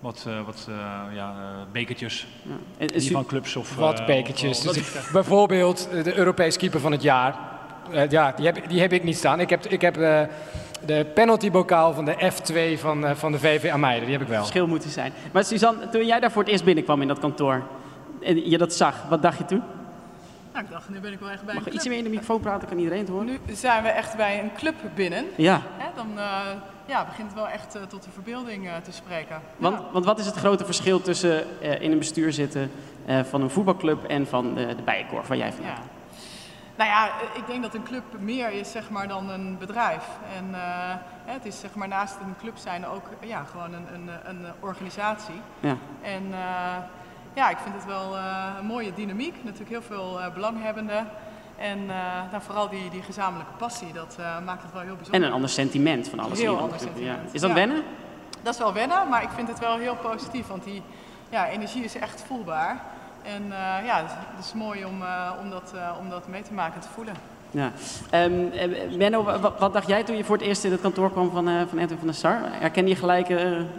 [0.00, 0.74] wat, eh, wat eh,
[1.14, 2.50] ja, eh, bekertjes, Ja.
[2.78, 3.76] En- die van clubs of...
[3.76, 4.58] Wat bekertjes.
[4.60, 7.38] of- of- Dus bijvoorbeeld de Europees keeper van het jaar.
[7.92, 9.40] Eh, ja, die heb, die heb ik niet staan.
[9.40, 10.22] Ik heb, ik heb eh,
[10.86, 14.04] de penaltybokaal van de F2 van, eh, van de VV Ameide.
[14.04, 14.38] Die heb ik wel.
[14.38, 15.12] verschil moeten zijn.
[15.32, 17.62] Maar Suzanne, toen jij daar voor het eerst binnenkwam in dat kantoor
[18.22, 19.62] en je dat zag, wat dacht je toen?
[20.52, 22.04] Nou, ik dacht, nu ben ik wel echt bij Mag een je iets meer in
[22.04, 23.26] de microfoon praten, kan iedereen het horen?
[23.26, 25.24] Nu zijn we echt bij een club binnen.
[25.36, 26.40] Ja, Hè, dan eh,
[26.88, 29.40] ja, begint wel echt eh, tot de verbeelding eh, te spreken.
[29.56, 29.84] want, Ja.
[29.92, 32.70] want wat is het grote verschil tussen eh, in een bestuur zitten
[33.24, 35.78] van een voetbalclub en van de, de bijenkorf waar jij van Ja.
[36.76, 40.04] Nou ja, ik denk dat een club meer is zeg maar, dan een bedrijf.
[40.36, 40.54] En
[41.24, 45.40] het is zeg maar, naast een club zijn ook ja, gewoon een, een, een organisatie.
[45.60, 45.76] Ja.
[46.02, 46.22] En
[47.34, 48.16] ja, ik vind het wel
[48.58, 49.34] een mooie dynamiek.
[49.44, 51.06] Natuurlijk heel veel belanghebbenden.
[51.58, 51.96] En eh,
[52.30, 55.20] nou, vooral die, die gezamenlijke passie, dat eh, maakt het wel heel bijzonder.
[55.20, 56.38] En een ander sentiment van alles.
[56.38, 56.60] Heel hier.
[56.62, 56.84] ander Ja.
[56.84, 57.56] sentiment, Is dat ja.
[57.56, 57.82] wennen?
[58.42, 60.82] Dat is wel wennen, maar ik vind het wel heel positief, want die
[61.28, 62.80] ja, energie is echt voelbaar.
[63.22, 65.02] En eh, ja, het is, het is mooi om,
[65.42, 67.14] om, dat, om dat mee te maken en te voelen.
[67.50, 67.70] Ja.
[69.22, 71.78] Wa- wat, dacht jij toen je voor het eerst in het kantoor kwam van, van
[71.78, 72.38] Edwin van der Sar?
[72.42, 73.28] Herkende je gelijk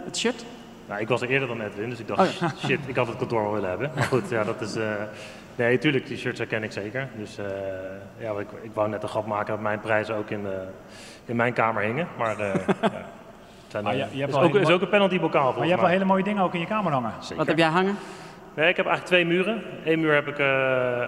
[0.04, 0.44] het shirt?
[0.90, 2.48] Nou, ik was er eerder dan Edwin, dus ik dacht, Oh ja.
[2.66, 3.90] shit, ik had het kantoor wel willen hebben.
[3.94, 4.76] Maar goed, ja, dat is...
[4.76, 4.84] eh,
[5.56, 7.08] nee, tuurlijk, die shirts herken ik zeker.
[7.16, 7.44] Dus eh,
[8.18, 10.66] ja, ik, ik wou net een grap maken dat mijn prijzen ook in, de,
[11.24, 12.08] in mijn kamer hingen.
[12.18, 12.62] Maar ja, het
[13.68, 15.70] zijn, Maar je- je hebt is, wel ook, is ook een penaltybokaal Maar volgens je
[15.70, 17.12] hebt wel hele mooie dingen ook in je kamer hangen.
[17.20, 17.36] Zeker.
[17.36, 17.96] Wat heb jij hangen?
[18.54, 19.62] Nee, ik heb eigenlijk twee muren.
[19.84, 20.98] Eén muur heb ik, eh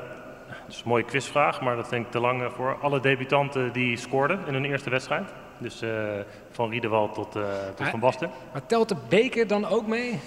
[0.49, 2.77] dat is een mooie quizvraag, maar dat denk ik te lang voor.
[2.81, 5.33] Alle debutanten die scoorden in hun eerste wedstrijd.
[5.63, 5.91] Dus eh,
[6.51, 7.43] van Riedewald tot, eh,
[7.77, 8.31] tot Van Basten.
[8.53, 10.21] Maar telt de beker dan ook mee?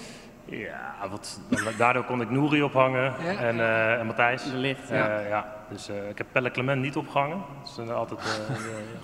[0.45, 1.39] Ja, wat,
[1.78, 3.38] daardoor kon ik Nouri ophangen Ja.
[3.39, 4.43] en, eh, en Matthijs.
[4.52, 4.89] De licht.
[4.89, 5.19] Eh, ja.
[5.19, 5.54] ja.
[5.69, 7.38] Dus eh, ik heb Pelle Clement niet opgehangen.
[7.62, 8.19] Dat is eh, altijd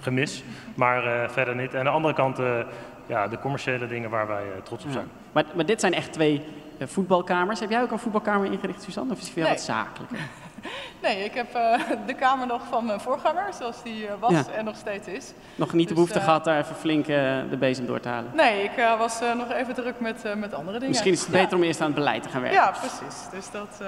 [0.02, 0.44] gemis.
[0.76, 1.74] Maar eh, verder niet.
[1.74, 2.60] En aan de andere kant, eh,
[3.06, 4.96] ja, de commerciële dingen waar wij trots op Ja.
[4.96, 5.08] zijn.
[5.32, 6.42] Maar, maar dit zijn echt twee
[6.80, 7.60] voetbalkamers.
[7.60, 9.12] Heb jij ook een voetbalkamer ingericht, Suzanne?
[9.14, 9.46] Of is het Nee.
[9.48, 10.18] wat zakelijker?
[11.02, 14.44] Nee, ik heb eh, de kamer nog van mijn voorganger, zoals die eh, was Ja.
[14.56, 15.34] en nog steeds is.
[15.56, 17.16] Nog niet de Dus, behoefte eh, gehad daar even flink eh,
[17.50, 18.32] de bezem door te halen?
[18.36, 20.88] Nee, ik eh, was eh, nog even druk met, eh, met andere dingen.
[20.90, 21.42] Misschien is het Ja.
[21.42, 22.60] beter om eerst aan het beleid te gaan werken.
[22.60, 23.20] Ja, precies.
[23.32, 23.88] Dus dat, eh,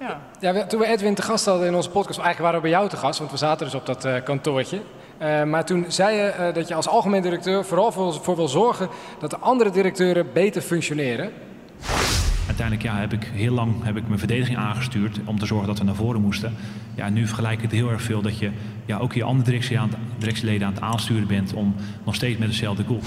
[0.00, 0.18] ja.
[0.52, 2.88] Ja, toen we Edwin te gast hadden in onze podcast, eigenlijk waren we bij jou
[2.88, 4.80] te gast, want we zaten dus op dat eh, kantoortje.
[5.18, 8.48] Eh, maar toen zei je eh, dat je als algemeen directeur vooral voor, voor wil
[8.48, 11.32] zorgen dat de andere directeuren beter functioneren.
[12.50, 15.78] Uiteindelijk ja, heb ik heel lang heb ik mijn verdediging aangestuurd om te zorgen dat
[15.78, 16.54] we naar voren moesten.
[16.94, 18.50] Ja, nu vergelijk ik het heel erg veel dat je
[18.84, 22.84] ja, ook je andere aan, directieleden aan het aansturen bent om nog steeds met dezelfde
[22.84, 23.00] goal.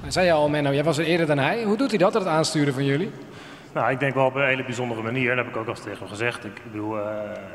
[0.00, 1.64] Maar zei je al, Menno, jij was er eerder dan hij.
[1.64, 3.10] Hoe doet hij dat, het aansturen van jullie?
[3.72, 5.28] Nou, ik denk wel op een hele bijzondere manier.
[5.28, 6.44] Dat heb ik ook al eens tegen hem gezegd.
[6.44, 7.04] Ik, bedoel, eh,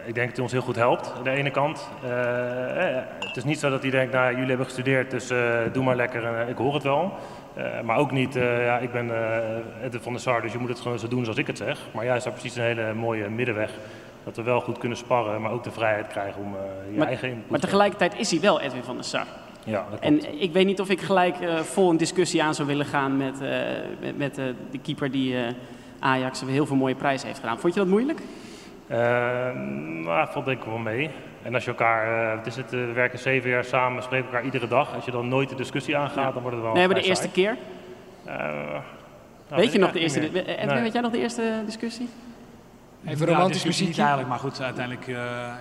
[0.06, 1.90] ik denk dat hij ons heel goed helpt, aan de ene kant.
[2.04, 5.28] Eh, eh, het is niet zo dat hij denkt, nou, jullie hebben gestudeerd, dus
[5.74, 7.14] doe maar lekker en ik hoor het wel.
[7.84, 9.12] Maar ook niet, ja, ik ben
[9.84, 11.80] Edwin van der Sar, dus je moet het gewoon zo doen zoals ik het zeg.
[11.94, 13.72] Maar juist daar precies een hele mooie middenweg.
[14.24, 16.56] Dat we wel goed kunnen sparren, maar ook de vrijheid krijgen om
[16.92, 19.26] je Maar- eigen input Maar te tegelijkertijd is hij wel Edwin van der Sar.
[19.64, 19.86] Ja.
[20.00, 23.40] En ik weet niet of ik gelijk vol een discussie aan zou willen gaan met,
[24.00, 24.36] met, met,
[24.72, 25.36] de keeper die
[26.00, 27.60] Ajax heel veel mooie prijzen heeft gedaan.
[27.60, 28.20] Vond je dat moeilijk?
[28.88, 28.98] Eh,
[30.04, 31.10] nou, valt denk ik wel mee.
[31.44, 34.26] En als je elkaar, eh, wat is het, eh, we werken zeven jaar samen, spreken
[34.26, 34.96] elkaar iedere dag.
[34.96, 37.24] Als je dan nooit de discussie aangaat, dan wordt het wel Nee, maar de eerste
[37.24, 37.34] saai.
[37.34, 37.58] keer.
[38.26, 38.36] Eh,
[39.50, 40.22] nou, weet je nog de eerste?
[40.22, 40.82] Edwin, Nee.
[40.82, 42.10] weet jij nog de eerste discussie?
[43.06, 45.16] Even Ja, romantisch discussie niet eigenlijk, maar goed, uiteindelijk eh,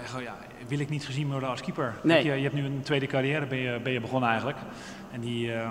[0.05, 0.35] gewoon, ja,
[0.69, 1.95] wil ik niet gezien worden als keeper.
[2.03, 2.25] Nee.
[2.25, 4.59] Je, je hebt nu een tweede carrière, ben je, ben je begonnen eigenlijk.
[5.13, 5.69] En die, eh,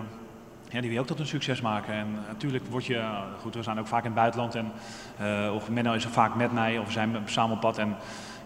[0.74, 1.94] ja, die wil je ook tot een succes maken.
[1.94, 4.56] En natuurlijk word je, eh, goed, we zijn ook vaak in het buitenland.
[4.56, 4.72] En,
[5.18, 7.78] eh, of Menno is er vaak met mij, of we zijn samen op pad.
[7.78, 7.96] En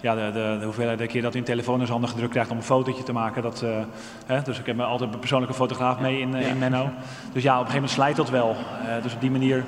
[0.02, 2.32] ja, de, de, de hoeveelheid de keer dat hij een telefoon in zijn handen gedrukt
[2.32, 3.42] krijgt om een fotootje te maken.
[3.42, 3.84] Dat, eh,
[4.26, 6.90] hè, dus ik heb me altijd een persoonlijke fotograaf mee in, in Menno.
[7.34, 8.56] Dus ja, op een gegeven moment slijt dat wel.
[9.02, 9.64] Dus op die manier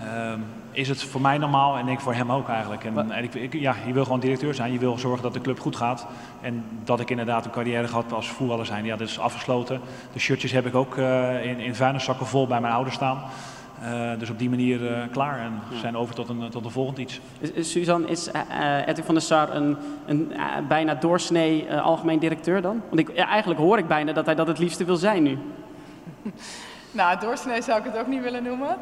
[0.00, 0.40] ehm,
[0.72, 2.84] is het voor mij normaal en ik voor hem ook eigenlijk.
[2.84, 5.40] En, en ik, ik- ja, je wil gewoon directeur zijn, je wil zorgen dat de
[5.40, 6.06] club goed gaat.
[6.40, 9.80] En dat ik inderdaad een carrière gehad als voetballer zijn, ja, dat is afgesloten.
[10.12, 13.22] De shirtjes heb ik ook eh, in, in vuilniszakken vol bij mijn ouders staan.
[13.82, 16.70] Eh, dus op die manier eh, klaar en we zijn over tot een, tot een
[16.70, 17.20] volgend iets.
[17.60, 18.30] Suzanne, is
[18.86, 20.32] Edwin van der Sar een, een
[20.68, 22.82] bijna doorsnee algemeen directeur dan?
[22.88, 25.38] Want ik, ja, eigenlijk hoor ik bijna dat hij dat het liefste wil zijn nu.
[26.94, 28.76] Nou, doorsnee zou ik het ook niet willen noemen.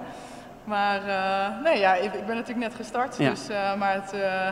[0.71, 3.17] Maar eh, nee, ja, ik, ik ben natuurlijk net gestart.
[3.17, 3.31] Ja.
[3.31, 4.49] Dus, eh, maar het, eh,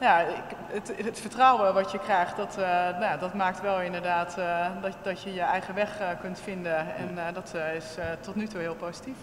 [0.00, 3.80] ja, ik, het, het vertrouwen wat je krijgt, dat, eh, nou, ja, dat maakt wel
[3.80, 6.76] inderdaad eh, dat, dat je je eigen weg eh, kunt vinden.
[6.76, 9.16] En eh, dat is eh, tot nu toe heel positief.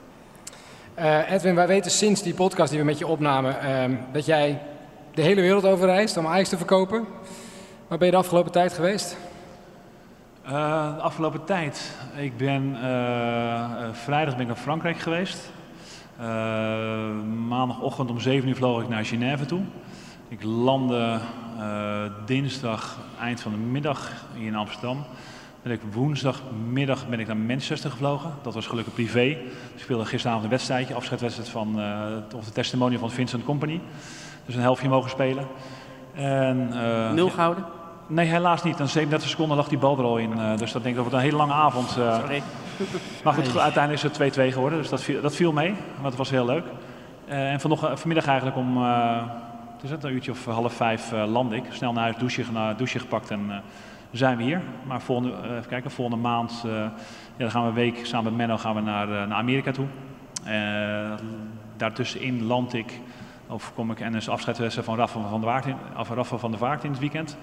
[0.93, 4.61] Eh, Edwin, wij weten sinds die podcast die we met je opnamen ehm, dat jij
[5.13, 7.07] de hele wereld over reist om Ajax te verkopen.
[7.87, 9.17] Waar ben je de afgelopen tijd geweest?
[10.47, 15.49] Eh, de afgelopen tijd, ik ben eh, eh, vrijdag ben ik naar Frankrijk geweest.
[16.17, 16.25] Eh,
[17.47, 19.61] maandagochtend om 7 uur vloog ik naar Genève toe.
[20.27, 21.19] Ik landde
[21.59, 25.03] eh, dinsdag eind van de middag hier in Amsterdam.
[25.61, 28.31] Ben ik woensdagmiddag ben ik naar Manchester gevlogen.
[28.41, 29.21] Dat was gelukkig privé.
[29.21, 29.39] Ik
[29.75, 33.81] speelde gisteravond een wedstrijdje, afscheidswedstrijd van eh, of de testimonial van Vincent Company.
[34.45, 35.47] Dus een helftje mogen spelen.
[36.13, 36.69] En,
[37.15, 37.65] Nul gehouden?
[38.07, 38.77] Nee, helaas niet.
[38.77, 40.57] Na 37 seconden lag die bal er al in.
[40.57, 41.89] dus dat denk ik dat wordt een hele lange avond.
[41.89, 42.43] Sorry.
[43.23, 44.79] Maar goed, uiteindelijk is het 2-2 geworden.
[44.79, 45.71] Dus dat viel, dat viel mee.
[45.71, 46.63] Maar het was heel leuk.
[47.27, 49.23] Eh, en vanochtend, vanmiddag eigenlijk om eh,
[49.87, 51.63] het een uurtje of half vijf eh, land ik.
[51.69, 53.57] Snel naar huis, douche, naar, douche gepakt en eh,
[54.11, 54.61] zijn we hier.
[54.83, 56.91] Maar volgende, eh, even kijken, volgende maand eh, ja,
[57.37, 59.85] dan gaan we een week samen met Menno gaan we naar, eh, naar Amerika toe.
[60.43, 61.13] Eh,
[61.77, 62.99] daartussenin land ik,
[63.47, 66.51] of kom ik en is afscheidswedstrijd van Rafa van, de Waard in, af Rafa van
[66.51, 67.37] der Vaart in het weekend.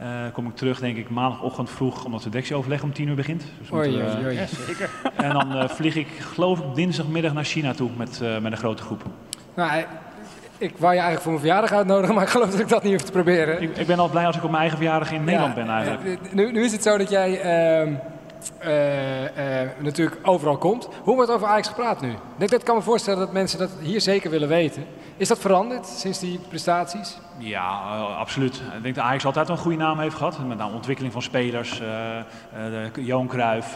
[0.00, 3.44] Eh, kom ik terug, denk ik, maandagochtend vroeg, omdat de directieoverleg om tien uur begint.
[3.58, 3.92] Dus eh.
[3.92, 4.90] Ja, zeker.
[5.16, 8.82] en dan eh, vlieg ik, geloof ik, dinsdagmiddag naar China toe met, met een grote
[8.82, 9.02] groep.
[9.54, 9.84] Nou,
[10.58, 12.92] ik wou je eigenlijk voor mijn verjaardag uitnodigen, maar ik geloof dat ik dat niet
[12.92, 13.62] hoef te proberen.
[13.62, 15.74] Ik, ik ben al blij als ik op mijn eigen verjaardag in Nederland Ja, ben
[15.74, 16.32] eigenlijk.
[16.32, 17.94] Nu, nu is het zo dat jij ehm,
[18.58, 20.88] eh, eh, natuurlijk overal komt.
[21.02, 22.12] Hoe wordt over Ajax gepraat nu?
[22.38, 24.84] Ik, ik kan me voorstellen dat mensen dat hier zeker willen weten.
[25.16, 27.18] Is dat veranderd sinds die prestaties?
[27.38, 28.62] Ja, eh, absoluut.
[28.76, 30.46] Ik denk dat Ajax altijd een goede naam heeft gehad.
[30.46, 33.74] Met name ontwikkeling van spelers, de Johan Cruijff,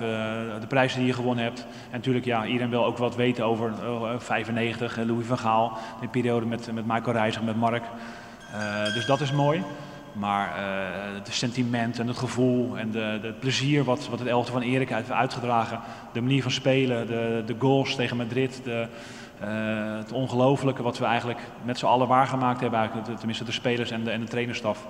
[0.61, 1.61] de prijzen die je gewonnen hebt.
[1.61, 5.79] En natuurlijk, ja, iedereen wil ook wat weten over eh, 95, eh, Louis van Gaal.
[6.01, 7.85] De periode met, met Michael Reiziger, met Mark.
[8.95, 9.63] Dus dat is mooi.
[10.13, 10.53] Maar
[11.15, 14.63] het sentiment en het gevoel en de, de het plezier wat, wat het elftal van
[14.63, 15.81] Erik heeft uitgedragen.
[16.13, 18.87] De manier van spelen, de, de goals tegen Madrid, de,
[19.97, 22.79] het ongelofelijke wat we eigenlijk met z'n allen waargemaakt hebben.
[22.79, 24.87] Eigenlijk, tenminste de spelers en de, en de trainerstaf.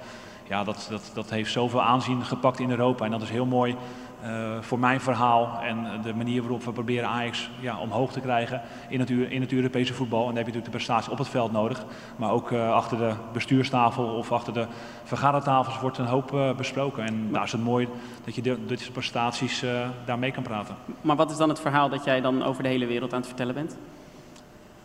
[0.49, 3.05] Ja, dat, dat, dat heeft zoveel aanzien gepakt in Europa.
[3.05, 3.77] En dat is heel mooi
[4.23, 8.63] eh, voor mijn verhaal en de manier waarop we proberen Ajax ja, omhoog te krijgen
[8.89, 10.21] in het, in het Europese voetbal.
[10.21, 11.85] En dan heb je natuurlijk de prestatie op het veld nodig.
[12.17, 14.67] Maar ook eh, achter de bestuurstafel of achter de
[15.05, 17.05] vergadertafels wordt een hoop eh, besproken.
[17.05, 17.89] En daar is het mooi
[18.25, 20.75] dat je de, deze prestaties eh, daar mee kan praten.
[21.01, 23.29] Maar wat is dan het verhaal dat jij dan over de hele wereld aan het
[23.29, 23.77] vertellen bent?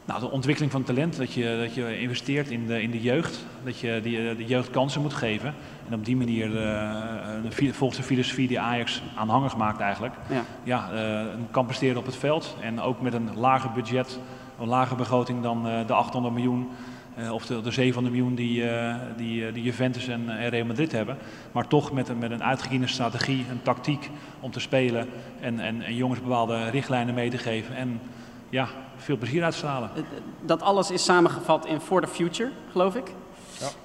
[0.08, 3.46] Nou, de ontwikkeling van talent, dat je, dat je investeert in de, in de jeugd,
[3.64, 5.54] dat je die, de jeugd kansen moet geven.
[5.90, 6.92] En op die manier, eh,
[7.44, 10.44] de fi- volgens de filosofie die Ajax aanhangig maakt eigenlijk, Ja.
[10.64, 12.58] ja, eh, kan presteren op het veld.
[12.62, 14.20] En ook met een lager budget,
[14.60, 16.68] een lage begroting dan eh, de 800 miljoen
[17.16, 20.66] eh, of de, de 700 miljoen die, eh, die, eh, die Juventus en, en Real
[20.66, 21.18] Madrid hebben.
[21.52, 25.08] Maar toch met een, met een uitgekiende strategie, een tactiek om te spelen
[25.42, 27.76] en, en, en jongens bepaalde richtlijnen mee te geven.
[27.76, 28.00] En
[28.50, 28.68] ja,
[28.98, 29.90] veel plezier uitstralen.
[30.42, 33.12] Dat alles is samengevat in For the Future, geloof ik.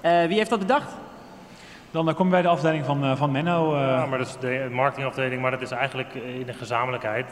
[0.01, 0.91] Eh, wie heeft dat bedacht?
[1.91, 3.73] Dan eh, komen wij bij de afdeling van, eh, van Menno.
[3.75, 7.25] eh, Ja, maar dat is de marketingafdeling, maar dat is eigenlijk eh, in de gezamenlijkheid.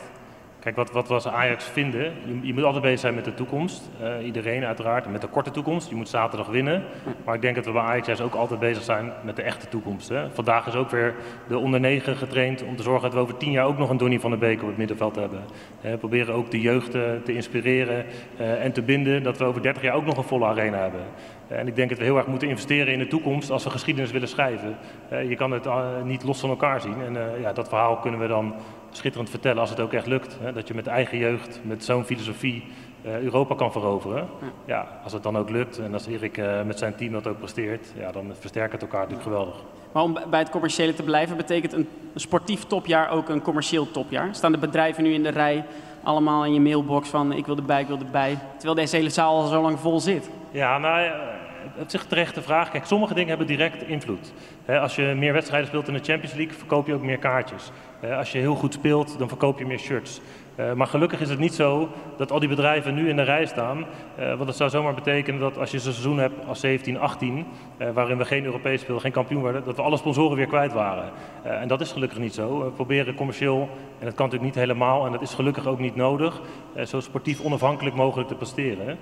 [0.62, 3.34] Kijk, wat, wat we als Ajax vinden, je, je moet altijd bezig zijn met de
[3.34, 3.89] toekomst.
[4.02, 5.89] Eh, iedereen uiteraard, met de korte toekomst.
[5.89, 6.84] Je moet zaterdag winnen.
[7.26, 10.10] Maar ik denk dat we bij Ajax ook altijd bezig zijn met de echte toekomst.
[10.10, 10.32] Hè.
[10.32, 11.15] Vandaag is ook weer
[11.47, 13.97] de onder negen getraind om te zorgen dat we over tien jaar ook nog een
[13.97, 15.41] Donny van der Beek op het middenveld hebben.
[15.82, 18.06] We proberen ook de jeugd eh, te inspireren
[18.38, 21.02] eh, en te binden dat we over 30 jaar ook nog een volle arena hebben.
[21.51, 24.11] En ik denk dat we heel erg moeten investeren in de toekomst als we geschiedenis
[24.11, 24.77] willen schrijven.
[25.09, 27.01] Eh, je kan het eh, niet los van elkaar zien.
[27.01, 28.53] En eh, ja, dat verhaal kunnen we dan
[28.91, 30.37] schitterend vertellen als het ook echt lukt.
[30.53, 32.63] Dat je met eigen jeugd, met zo'n filosofie,
[33.03, 34.27] Europa kan veroveren.
[34.65, 34.87] Ja.
[35.03, 38.11] als het dan ook lukt en als Erik met zijn team dat ook presteert, ja,
[38.11, 39.55] dan versterkt het elkaar natuurlijk geweldig.
[39.91, 43.91] Maar om bij het commerciële te blijven, betekent een, een sportief topjaar ook een commercieel
[43.91, 44.35] topjaar?
[44.35, 45.65] Staan de bedrijven nu in de rij
[46.03, 49.41] allemaal in je mailbox van ik wil erbij, ik wil erbij, terwijl deze hele zaal
[49.41, 50.29] al zo lang vol zit?
[50.51, 51.40] Ja, nou, ja,
[51.78, 52.71] het is een terechte vraag.
[52.71, 54.34] Kijk, sommige dingen hebben direct invloed.
[54.67, 57.71] Als je meer wedstrijden speelt in de Champions League, verkoop je ook meer kaartjes.
[58.17, 60.21] Als je heel goed speelt, dan verkoop je meer shirts.
[60.62, 63.45] Eh, maar gelukkig is het niet zo dat al die bedrijven nu in de rij
[63.45, 63.86] staan.
[64.15, 67.45] Eh, want dat zou zomaar betekenen dat als je zo'n seizoen hebt als 17, 18,
[67.78, 70.74] eh, waarin we geen Europees speelden, geen kampioen werden, dat we alle sponsoren weer kwijt
[70.74, 71.12] waren.
[71.43, 72.63] En dat is gelukkig niet zo.
[72.63, 73.69] We proberen commercieel,
[74.00, 76.41] en dat kan natuurlijk niet helemaal, en dat is gelukkig ook niet nodig,
[76.86, 78.86] zo sportief onafhankelijk mogelijk te presteren.
[78.86, 78.95] hè.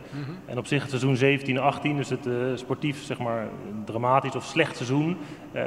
[0.45, 3.47] En op zich het seizoen 17, 18, dus het sportief zeg maar
[3.85, 5.17] dramatisch of slecht seizoen,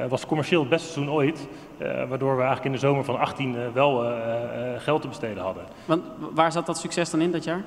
[0.09, 1.49] was commercieel het beste seizoen ooit.
[1.83, 4.11] Eh, waardoor we eigenlijk in de zomer van 18 eh, wel eh,
[4.79, 5.63] geld te besteden hadden.
[5.85, 6.03] Want
[6.35, 7.63] waar zat dat succes dan in dat jaar?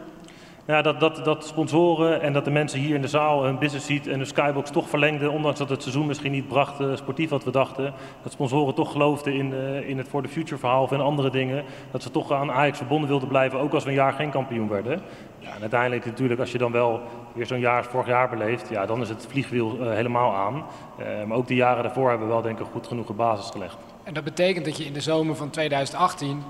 [0.67, 3.86] Ja, dat, dat, dat sponsoren en dat de mensen hier in de zaal hun business
[3.86, 7.43] seat en de skybox toch verlengden, ondanks dat het seizoen misschien niet bracht sportief wat
[7.43, 7.93] we dachten.
[8.23, 9.54] Dat sponsoren toch geloofden in,
[9.88, 11.63] in het For the Future verhaal of in andere dingen.
[11.91, 14.67] Dat ze toch aan Ajax verbonden wilden blijven, ook als we een jaar geen kampioen
[14.67, 15.01] werden.
[15.39, 17.01] Ja, en uiteindelijk natuurlijk, als je dan wel
[17.34, 20.63] weer zo'n jaar als vorig jaar beleeft, ja, dan is het vliegwiel helemaal aan.
[21.28, 23.95] Maar ook de jaren daarvoor hebben we wel denk ik een goed genoeg basis gelegd.
[24.06, 26.44] En dat betekent dat je in de zomer van 2018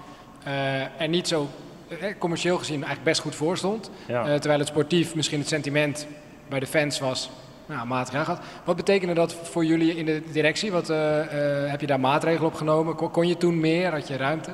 [0.43, 1.47] eh, er niet zo
[1.87, 3.91] eh, commercieel gezien eigenlijk best goed voor stond.
[4.07, 4.25] Ja.
[4.25, 6.07] Eh, terwijl het sportief misschien het sentiment
[6.47, 7.29] bij de fans was
[7.65, 8.39] nou, matig.
[8.63, 10.71] Wat betekende dat voor jullie in de directie?
[10.71, 12.95] Wat, eh, eh, heb je daar maatregelen op genomen?
[12.95, 13.91] Kon, kon je toen meer?
[13.91, 14.51] Had je ruimte?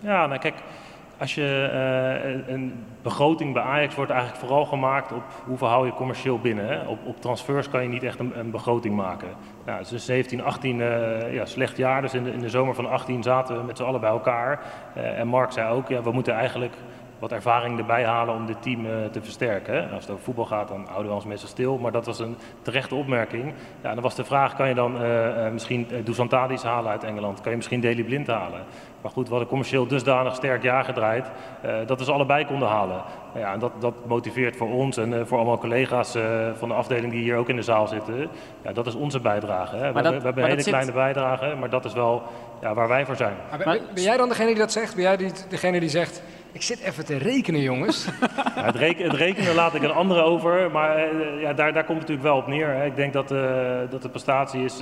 [0.00, 0.54] Ja, nou kijk,
[1.18, 5.86] als je eh, een- een begroting bij Ajax wordt eigenlijk vooral gemaakt op hoeveel hou
[5.86, 6.68] je commercieel binnen.
[6.68, 6.86] Hè?
[6.86, 9.28] Op, op transfers kan je niet echt een, een begroting maken.
[9.64, 12.02] Nou, het is dus 17, 18 eh, ja, slecht jaar.
[12.02, 14.60] Dus in de, in de zomer van 18 zaten we met z'n allen bij elkaar.
[14.94, 16.74] Eh, en Mark zei ook, ja, we moeten eigenlijk
[17.22, 19.90] wat ervaring erbij halen om dit team eh, te versterken.
[19.90, 21.78] Als het over voetbal gaat, dan houden we ons meestal stil.
[21.78, 23.54] Maar dat was een terechte opmerking.
[23.82, 26.30] Ja, dan was de vraag, kan je dan eh, misschien Dusan
[26.62, 27.40] halen uit Engeland?
[27.40, 28.60] Kan je misschien Daley Blind halen?
[29.00, 31.30] Maar goed, we hadden commercieel dusdanig sterk jaar gedraaid,
[31.86, 33.02] dat we ze allebei konden halen.
[33.34, 36.22] Ja, en dat, dat motiveert voor ons en eh, voor allemaal collega's eh,
[36.54, 38.28] van de afdeling die hier ook in de zaal zitten.
[38.62, 39.76] Ja, dat is onze bijdrage.
[39.76, 39.92] Hè.
[39.92, 42.22] We, dat- we hebben een hele zit- kleine bijdrage, maar dat is wel
[42.60, 43.34] ja, waar wij voor zijn.
[43.50, 44.94] Maar ben, ben jij dan degene die dat zegt?
[44.94, 48.06] Ben jij die, degene die zegt, ik zit even te rekenen jongens?
[48.56, 51.84] Ja, het, reken- het rekenen laat ik een andere over, maar eh, ja, daar, daar
[51.84, 52.68] komt het natuurlijk wel op neer.
[52.68, 52.84] Hè.
[52.84, 53.40] Ik denk dat, eh,
[53.90, 54.80] dat de prestatie is.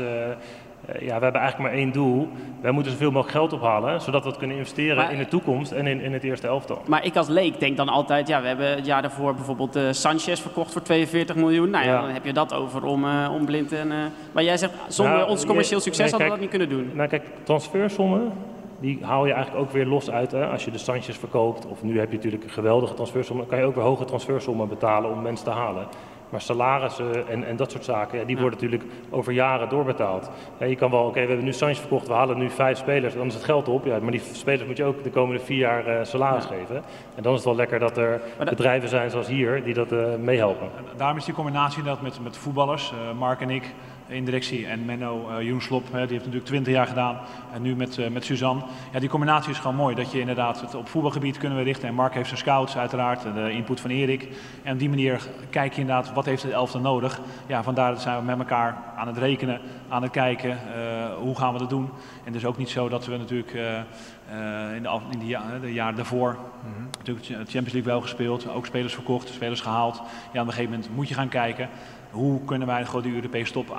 [0.99, 2.29] Ja, we hebben eigenlijk maar één doel.
[2.61, 5.73] Wij moeten zoveel mogelijk geld ophalen, zodat we het kunnen investeren Maar- in de toekomst
[5.73, 6.83] en in, in het eerste elftal.
[6.87, 9.83] Maar ik als leek denk dan altijd, ja, we hebben het jaar daarvoor bijvoorbeeld eh,
[9.91, 11.71] Sanchez verkocht voor 42 miljoen.
[11.71, 12.01] Nou ja, Ja.
[12.01, 13.91] dan heb je dat over om, eh, om blind en...
[13.93, 13.97] eh,
[14.33, 16.69] maar jij zegt, zonder Nou, ons je- commercieel succes nee, hadden we dat niet kunnen
[16.69, 16.91] doen.
[16.97, 18.33] Nou kijk, transfersommen,
[18.81, 20.31] die haal je eigenlijk ook weer los uit.
[20.33, 20.47] Hè?
[20.47, 23.65] Als je de Sanchez verkoopt, of nu heb je natuurlijk een geweldige transfersommen, kan je
[23.65, 25.87] ook weer hoge transfersommen betalen om mensen te halen.
[26.31, 30.31] Maar salarissen en, en dat soort zaken, ja, die worden natuurlijk over jaren doorbetaald.
[30.59, 33.15] Ja, je kan wel, oké, we hebben nu Sanchez verkocht, we halen nu vijf spelers,
[33.15, 33.85] dan is het geld op.
[33.85, 36.77] Ja, maar die spelers moet je ook de komende vier jaar eh, salaris geven.
[37.15, 39.99] En dan is het wel lekker dat er bedrijven zijn zoals hier die dat eh,
[40.19, 40.69] meehelpen.
[40.97, 43.75] Daarom is die combinatie inderdaad met, met voetballers, eh, Mark en ik
[44.11, 47.19] in directie en Menno uh, Jeroen Slop, hè, die heeft natuurlijk 20 jaar gedaan
[47.53, 48.63] en nu met, uh, met Suzanne.
[48.93, 51.89] Ja, die combinatie is gewoon mooi, dat je inderdaad het op voetbalgebied kunnen we richten
[51.89, 54.29] en Mark heeft zijn scouts uiteraard, de input van Erik.
[54.63, 55.21] En op die manier
[55.51, 57.21] kijk je inderdaad, wat heeft het elftal nodig?
[57.47, 61.37] Ja, vandaar dat zijn we met elkaar aan het rekenen, aan het kijken, uh, hoe
[61.37, 61.85] gaan we dat doen?
[62.25, 65.43] En het is ook niet zo dat we natuurlijk uh, in, de, in de, ja,
[65.61, 66.89] de jaren daarvoor mm-hmm.
[66.99, 70.03] natuurlijk Champions League wel gespeeld, ook spelers verkocht, spelers gehaald.
[70.33, 71.69] Ja, op een gegeven moment moet je gaan kijken,
[72.11, 73.73] hoe kunnen wij gewoon die Europese top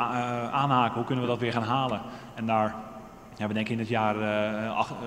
[0.52, 0.96] aanhaken?
[0.96, 2.02] Hoe kunnen we dat weer gaan halen?
[2.36, 2.76] En daar,
[3.38, 4.16] ja, we denken in het jaar,
[4.70, 4.98] ach, uh,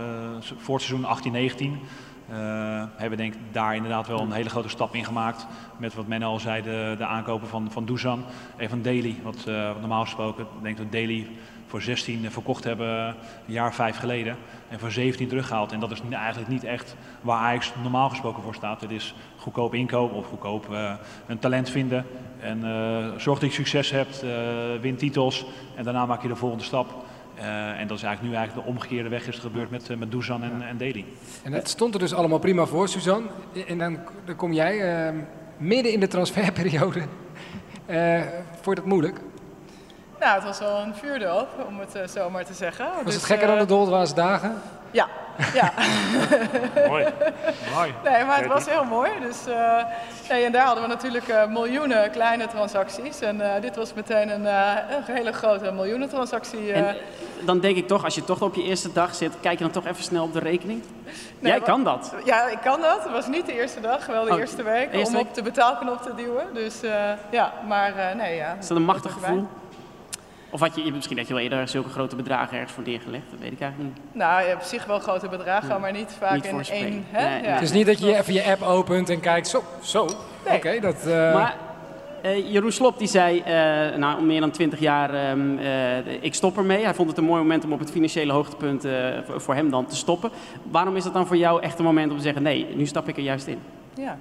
[0.40, 1.78] voor het seizoen 18, 19,
[2.30, 2.36] uh,
[2.90, 5.46] hebben we denk ik daar inderdaad wel een hele grote stap in gemaakt.
[5.76, 8.24] Met wat men al zei, de, de aankopen van, van Dusan
[8.56, 9.16] en van Daly.
[9.22, 9.44] Wat
[9.80, 11.26] normaal gesproken, ik denk dat Daly
[11.74, 13.14] voor 16 verkocht hebben een
[13.46, 14.36] jaar vijf geleden.
[14.68, 15.72] En voor 17 teruggehaald.
[15.72, 18.80] En dat is eigenlijk niet echt waar Ajax normaal gesproken voor staat.
[18.80, 20.92] Het is goedkoop inkoop of goedkoop uh,
[21.26, 22.06] een talent vinden.
[22.40, 24.30] En uh, zorg dat je succes hebt, uh,
[24.80, 25.46] win titels.
[25.76, 26.94] En daarna maak je de volgende stap.
[27.38, 30.10] Uh, en dat is eigenlijk nu eigenlijk de omgekeerde weg is gebeurd met, uh, met
[30.10, 31.04] Dusan en, en Daly.
[31.42, 33.26] En dat stond er dus allemaal prima voor, Suzanne.
[33.66, 35.20] En dan, dan kom jij uh,
[35.56, 37.00] midden in de transferperiode.
[38.62, 39.20] vond je dat moeilijk?
[40.20, 42.86] Nou, het was wel een vuurdoop, om het uh, zo maar te zeggen.
[42.94, 44.54] Was dus, het gekker dan de Dolderwaarse dagen?
[44.90, 45.08] Ja,
[45.54, 45.72] ja.
[46.88, 47.06] mooi.
[47.74, 47.94] mooi.
[48.04, 49.10] Nee, maar het was heel mooi.
[49.20, 49.84] Dus, uh,
[50.28, 53.20] nee, en daar hadden we natuurlijk uh, miljoenen kleine transacties.
[53.20, 56.72] En uh, dit was meteen een, een hele grote miljoenentransactie.
[56.72, 56.96] En
[57.40, 59.72] dan denk ik toch, als je toch op je eerste dag zit, kijk je dan
[59.72, 60.82] toch even snel op de rekening?
[61.38, 62.14] Nee, Jij kan dat.
[62.24, 63.02] Ja, ik kan dat.
[63.02, 64.92] Het was niet de eerste dag, wel de Oh, eerste week.
[64.92, 65.28] eerste om week?
[65.28, 66.46] op de betaalknop te duwen.
[66.54, 66.80] Dus
[67.30, 68.56] ja, maar nee, ja.
[68.60, 69.46] Is dat een machtig gevoel?
[70.54, 73.38] Of had je, misschien had je wel eerder zulke grote bedragen ergens voor neergelegd, dat
[73.40, 74.04] weet ik eigenlijk niet.
[74.14, 75.78] Nou, je hebt op zich wel grote bedragen, Ja.
[75.78, 77.04] maar niet vaak Niet in voor één.
[77.10, 77.28] Hè?
[77.28, 77.40] Nee, ja.
[77.40, 77.50] nee.
[77.50, 80.08] Het is niet dat je even je app opent en kijkt, zo, zo.
[80.48, 80.56] Nee.
[80.56, 81.06] Oké, dat...
[81.06, 81.56] eh, Maar
[82.22, 86.56] eh, Jeroen Slop die zei, eh na meer dan twintig jaar, ehm, eh, ik stop
[86.56, 86.84] ermee.
[86.84, 88.92] Hij vond het een mooi moment om op het financiële hoogtepunt eh,
[89.26, 90.30] voor- voor hem dan te stoppen.
[90.70, 93.08] Waarom is dat dan voor jou echt een moment om te zeggen, nee, nu stap
[93.08, 93.58] ik er juist in?
[93.94, 94.18] Ja,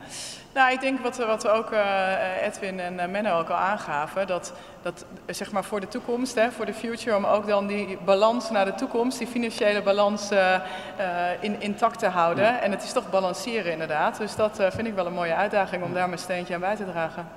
[0.53, 4.27] nou ik denk wat, wat we ook eh, Edwin en eh, Menno ook al aangaven,
[4.27, 7.67] dat, dat eh, zeg maar voor de toekomst, hè, voor de future, om ook dan
[7.67, 10.61] die balans naar de toekomst, die financiële balans eh, eh,
[11.39, 12.61] in, intact te houden.
[12.61, 15.83] En het is toch balanceren inderdaad, dus dat eh, vind ik wel een mooie uitdaging
[15.83, 17.27] om daar mijn steentje aan bij te dragen.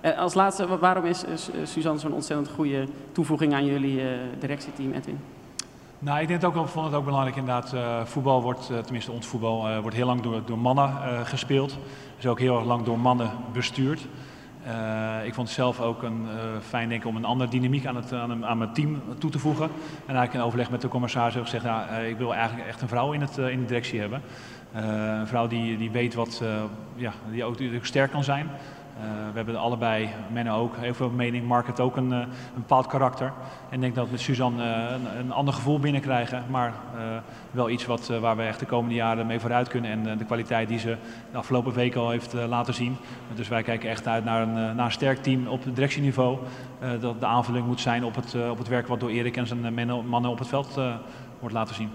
[0.00, 4.00] En als laatste, wa- waarom is eh, Su- Suzanne zo'n ontzettend goede toevoeging aan jullie
[4.00, 4.06] eh,
[4.38, 5.20] directieteam, Edwin?
[5.98, 7.72] Nou, ik denk het ook, vond het ook belangrijk inderdaad.
[7.72, 11.20] eh, voetbal wordt, eh, tenminste ons voetbal, eh, wordt heel lang door, door mannen eh,
[11.24, 11.78] gespeeld.
[12.20, 14.06] Is ook heel erg lang door mannen bestuurd.
[14.64, 17.86] Eh, ik vond het zelf ook een, eh, fijn denk ik, om een andere dynamiek
[17.86, 19.64] aan, het, aan, mijn team toe te voegen.
[19.64, 19.70] En
[20.14, 22.80] eigenlijk in overleg met de commissaris heb ik gezegd, nou, eh, ik wil eigenlijk echt
[22.80, 24.22] een vrouw in, het, in de directie hebben.
[24.72, 26.42] Een vrouw die, die weet wat,
[26.94, 28.50] ja, die ook, die ook sterk kan zijn.
[29.00, 31.46] Eh, we hebben allebei, Menno ook, heel veel mening.
[31.46, 33.32] Mark ook een, eh, een bepaald karakter.
[33.68, 36.44] En ik denk dat we met Suzanne eh, een, ander gevoel binnenkrijgen.
[36.50, 36.72] Maar
[37.50, 39.90] wel iets wat, waar we echt de komende jaren mee vooruit kunnen.
[39.90, 40.96] En de kwaliteit die ze
[41.30, 42.96] de afgelopen weken al heeft laten zien.
[43.34, 46.38] Dus wij kijken echt uit naar een, naar sterk team op directieniveau.
[46.78, 49.46] Eh, dat de aanvulling moet zijn op het, op het werk wat door Erik en
[49.46, 49.74] zijn
[50.08, 50.78] mannen op het veld
[51.38, 51.90] wordt laten zien.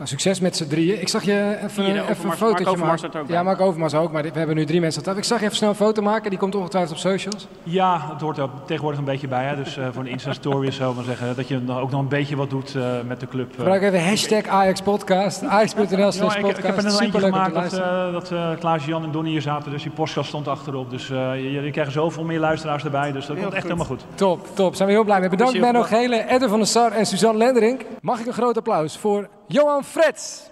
[0.00, 1.00] Nou, succes met z'n drieën.
[1.00, 3.20] Ik zag je even, Hier, even een Mark fotootje Overmars maken.
[3.20, 3.42] ook ja.
[3.42, 5.20] Mark Overmars ook, maar we hebben nu drie mensen aan tafel.
[5.20, 7.46] Ik zag je even snel een foto maken, die komt ongetwijfeld op socials.
[7.62, 9.44] Ja, het hoort er tegenwoordig een beetje bij.
[9.44, 9.56] Hè?
[9.56, 11.36] Dus eh, voor een Insta-story of zo maar zeggen.
[11.36, 13.50] Dat je ook nog een beetje wat doet eh, met de club.
[13.50, 13.56] eh.
[13.56, 16.84] Gebruik even hashtag Ajax Podcast, ajax.nl Ja, slash ik, ik heb er podcast.
[16.84, 19.70] net een eentje te gemaakt dat, eh, dat Klaas, Jan en Donnie hier zaten.
[19.70, 20.90] Dus die podcast stond achterop.
[20.90, 23.12] Dus eh, je, je krijgt zoveel meer luisteraars erbij.
[23.12, 23.72] Dus dat Heel komt echt goed.
[23.72, 24.04] helemaal goed.
[24.14, 24.74] Top, top.
[24.74, 25.28] Zijn we heel blij mee.
[25.28, 27.80] Bedankt Menno Gele, Edwin van der Sar en Suzanne Lenderink.
[28.00, 30.50] Mag ik een groot applaus voor Johan Frets.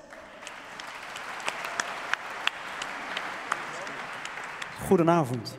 [4.86, 5.56] goedenavond.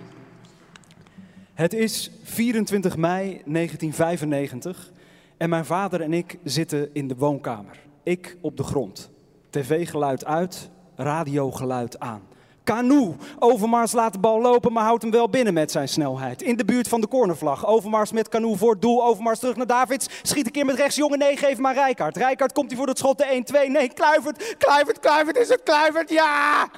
[1.54, 4.92] Het is 24 mei 1995
[5.38, 7.80] en mijn vader en ik zitten in de woonkamer.
[8.04, 9.10] Ik op de grond.
[9.50, 12.29] TV-geluid uit, radiogeluid aan.
[12.70, 13.16] Canoe.
[13.40, 16.42] Overmars laat de bal lopen, maar houdt hem wel binnen met zijn snelheid.
[16.42, 17.68] In de buurt van de cornervlag.
[17.68, 19.06] Overmars met Canoe voor het doel.
[19.06, 20.08] Overmars terug naar Davids.
[20.22, 20.96] Schiet een keer met rechts.
[20.96, 22.18] Jongen, nee, geef maar Rijkaard.
[22.18, 23.18] Rijkaard komt hij voor het schot.
[23.18, 23.72] De 1-2.
[23.72, 24.56] Nee, Kluivert.
[24.58, 25.38] Kluivert, Kluivert.
[25.38, 26.10] Is het Kluivert?
[26.10, 26.70] Ja!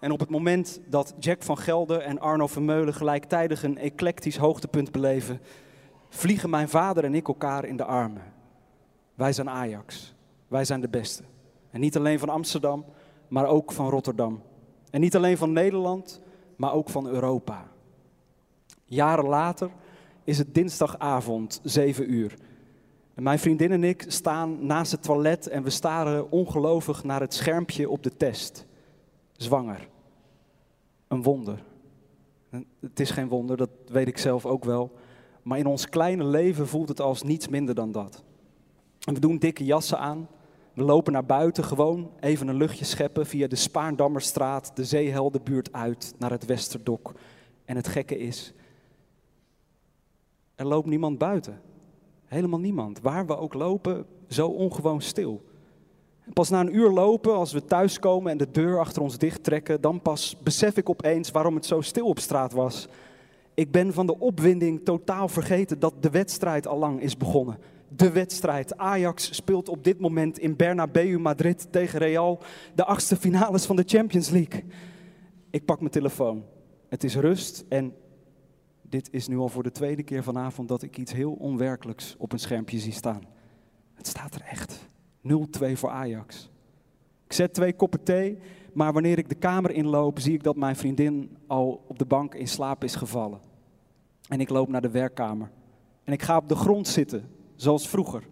[0.00, 4.92] En op het moment dat Jack van Gelder en Arno Vermeulen gelijktijdig een eclectisch hoogtepunt
[4.92, 5.40] beleven,
[6.08, 8.22] vliegen mijn vader en ik elkaar in de armen.
[9.14, 10.14] Wij zijn Ajax.
[10.48, 11.22] Wij zijn de beste.
[11.70, 12.84] En niet alleen van Amsterdam,
[13.28, 14.42] maar ook van Rotterdam.
[14.90, 16.20] En niet alleen van Nederland,
[16.56, 17.68] maar ook van Europa.
[18.84, 19.70] Jaren later
[20.24, 22.34] is het dinsdagavond, 7 uur.
[23.14, 27.34] En mijn vriendin en ik staan naast het toilet en we staren ongelovig naar het
[27.34, 28.66] schermpje op de test.
[29.32, 29.88] Zwanger.
[31.08, 31.62] Een wonder.
[32.80, 34.92] Het is geen wonder, dat weet ik zelf ook wel.
[35.42, 38.22] Maar in ons kleine leven voelt het als niets minder dan dat.
[39.06, 40.28] En we doen dikke jassen aan.
[40.74, 46.14] We lopen naar buiten, gewoon even een luchtje scheppen via de Spaarndammerstraat, de Zeeheldenbuurt uit
[46.18, 47.12] naar het Westerdok.
[47.64, 48.52] En het gekke is,
[50.54, 51.60] er loopt niemand buiten.
[52.24, 53.00] Helemaal niemand.
[53.00, 55.42] Waar we ook lopen, zo ongewoon stil.
[56.32, 59.80] Pas na een uur lopen, als we thuiskomen en de deur achter ons dicht trekken,
[59.80, 62.88] dan pas besef ik opeens waarom het zo stil op straat was.
[63.54, 67.58] Ik ben van de opwinding totaal vergeten dat de wedstrijd al lang is begonnen.
[67.96, 68.76] De wedstrijd.
[68.76, 72.42] Ajax speelt op dit moment in Bernabeu Madrid tegen Real
[72.74, 74.64] de achtste finales van de Champions League.
[75.50, 76.44] Ik pak mijn telefoon.
[76.88, 77.94] Het is rust en
[78.82, 82.32] dit is nu al voor de tweede keer vanavond dat ik iets heel onwerkelijks op
[82.32, 83.22] een schermpje zie staan.
[83.94, 84.88] Het staat er echt.
[85.28, 86.50] 0-2 voor Ajax.
[87.24, 88.38] Ik zet twee koppen thee,
[88.72, 92.34] maar wanneer ik de kamer inloop, zie ik dat mijn vriendin al op de bank
[92.34, 93.40] in slaap is gevallen.
[94.28, 95.50] En ik loop naar de werkkamer.
[96.04, 97.24] En ik ga op de grond zitten,
[97.60, 98.22] zoals vroeger.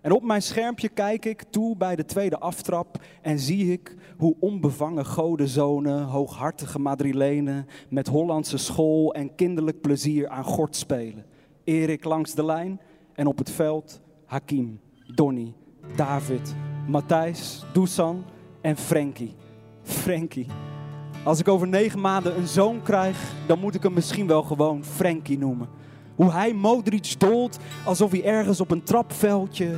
[0.00, 4.36] En op mijn schermpje kijk ik toe bij de tweede aftrap en zie ik hoe
[4.40, 11.24] onbevangen godenzonen, hooghartige Madrilenen met Hollandse school en kinderlijk plezier aan gort spelen.
[11.64, 12.80] Erik langs de lijn
[13.14, 14.80] en op het veld Hakim,
[15.14, 15.54] Donny,
[15.96, 16.54] David,
[16.86, 18.24] Matthijs, Dusan
[18.60, 19.34] en Frenkie.
[19.82, 20.46] Frenkie.
[21.24, 24.84] Als ik over negen maanden een zoon krijg, dan moet ik hem misschien wel gewoon
[24.84, 25.79] Frenkie noemen.
[26.20, 29.76] Hoe hij Modric dolt alsof hij ergens op een trapveldje,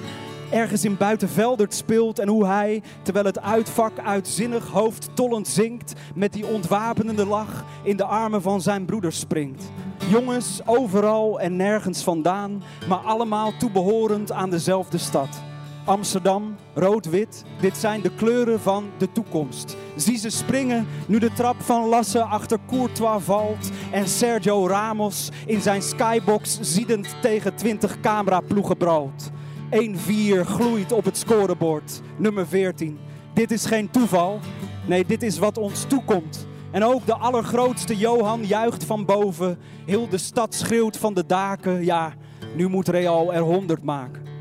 [0.50, 2.18] ergens in Buitenveldert speelt.
[2.18, 8.04] En hoe hij, terwijl het uitvak uitzinnig hoofdtollend zingt, met die ontwapenende lach in de
[8.04, 9.70] armen van zijn broeder springt.
[10.10, 15.51] Jongens overal en nergens vandaan, maar allemaal toebehorend aan dezelfde stad.
[15.84, 19.76] Amsterdam, rood-wit, dit zijn de kleuren van de toekomst.
[19.96, 25.60] Zie ze springen nu de trap van Lasse achter Courtois valt en Sergio Ramos in
[25.60, 29.30] zijn skybox ziedend tegen 20 cameraploegen bralt.
[29.70, 32.98] 1-4 gloeit op het scorebord, nummer 14.
[33.34, 34.38] Dit is geen toeval,
[34.86, 36.46] nee dit is wat ons toekomt.
[36.70, 39.58] En ook de allergrootste Johan juicht van boven.
[39.86, 41.84] Heel de stad schreeuwt van de daken.
[41.84, 42.12] Ja,
[42.56, 44.31] nu moet Real er 100 maken.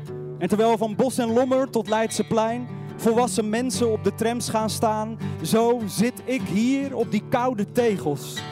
[0.42, 5.18] En terwijl van Bos en Lommer tot Leidseplein volwassen mensen op de trams gaan staan,
[5.42, 8.42] zo zit ik hier op die koude tegels.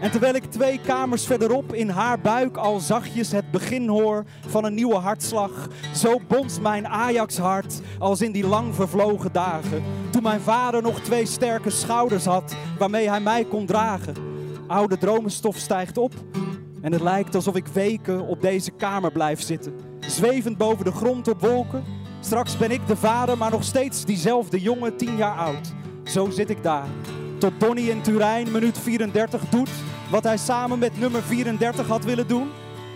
[0.00, 4.64] En terwijl ik twee kamers verderop in haar buik al zachtjes het begin hoor van
[4.64, 9.82] een nieuwe hartslag, zo bonst mijn Ajax-hart als in die lang vervlogen dagen.
[10.10, 14.14] Toen mijn vader nog twee sterke schouders had waarmee hij mij kon dragen.
[14.66, 16.14] Oude dromenstof stijgt op
[16.80, 19.89] en het lijkt alsof ik weken op deze kamer blijf zitten.
[20.10, 21.84] Zwevend boven de grond op wolken.
[22.20, 25.72] Straks ben ik de vader, maar nog steeds diezelfde jongen, tien jaar oud.
[26.04, 26.86] Zo zit ik daar.
[27.38, 29.70] Tot Donny in Turijn, minuut 34, doet
[30.10, 32.48] wat hij samen met nummer 34 had willen doen.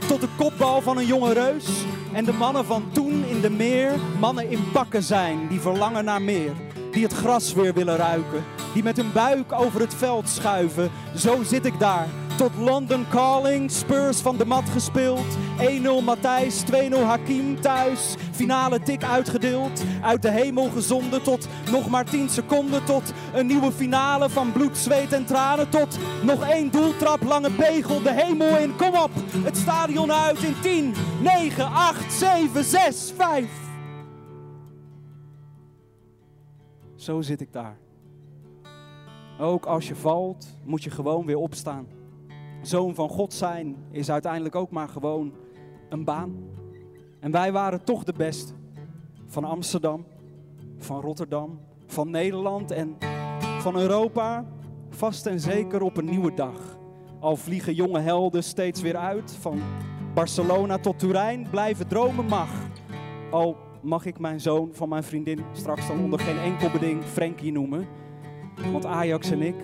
[0.07, 1.67] Tot de kopbal van een jonge reus.
[2.13, 6.23] En de mannen van toen in de meer mannen in pakken zijn die verlangen naar
[6.23, 6.53] meer.
[6.93, 8.45] Die het gras weer willen ruiken.
[8.73, 10.91] Die met hun buik over het veld schuiven.
[11.17, 12.09] Zo zit ik daar.
[12.37, 15.27] Tot London Calling, Spurs van de mat gespeeld.
[15.59, 18.15] 1-0 Matthijs, 2-0 Hakim thuis.
[18.33, 19.85] Finale tik uitgedeeld.
[20.03, 22.85] Uit de hemel gezonden tot nog maar 10 seconden.
[22.85, 25.71] Tot een nieuwe finale van bloed, zweet en tranen.
[25.71, 28.77] Tot nog één doeltrap, lange pegel, de hemel in.
[28.77, 29.11] Kom op,
[29.45, 33.47] het stadion uit in 10, 9, 8, 7, 6, 5.
[36.97, 37.77] Zo zit ik daar.
[39.39, 41.87] Ook als je valt, moet je gewoon weer opstaan.
[42.67, 45.33] Zoon van God zijn is uiteindelijk ook maar gewoon
[45.89, 46.35] een baan.
[47.21, 48.53] En wij waren toch de beste.
[49.27, 50.05] Van Amsterdam,
[50.79, 52.97] van Rotterdam, van Nederland en
[53.59, 54.45] van Europa.
[54.91, 56.79] vast en zeker op een nieuwe dag.
[57.21, 59.61] Al vliegen jonge helden steeds weer uit, van
[60.15, 62.49] Barcelona tot Turijn, blijven dromen mag.
[63.31, 67.53] Al mag ik mijn zoon van mijn vriendin straks dan onder geen enkel beding Frankie
[67.53, 67.87] noemen.
[68.73, 69.57] Want Ajax en ik,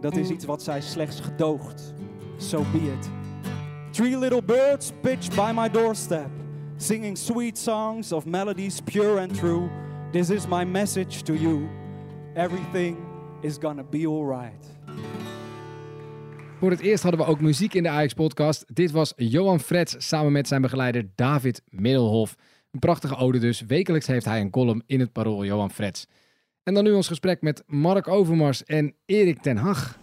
[0.00, 1.94] dat is iets wat zij slechts gedoogt.
[2.40, 3.10] So be it.
[3.92, 6.30] Three little birds pitched by my doorstep,
[6.76, 9.68] singing sweet songs of melodies pure and true.
[10.12, 11.68] This is my message to you.
[12.34, 12.96] Everything
[13.42, 14.78] is gonna be alright.
[16.58, 18.64] Voor het eerst hadden we ook muziek in de Ajax-podcast.
[18.74, 22.34] Dit was Johan Frets samen met zijn begeleider David Middelhof.
[22.70, 23.60] Een prachtige ode dus.
[23.60, 26.06] Wekelijks heeft hij een column in het parool Johan Frets.
[26.62, 29.98] En dan nu ons gesprek met Mark Overmars en Erik ten Hag.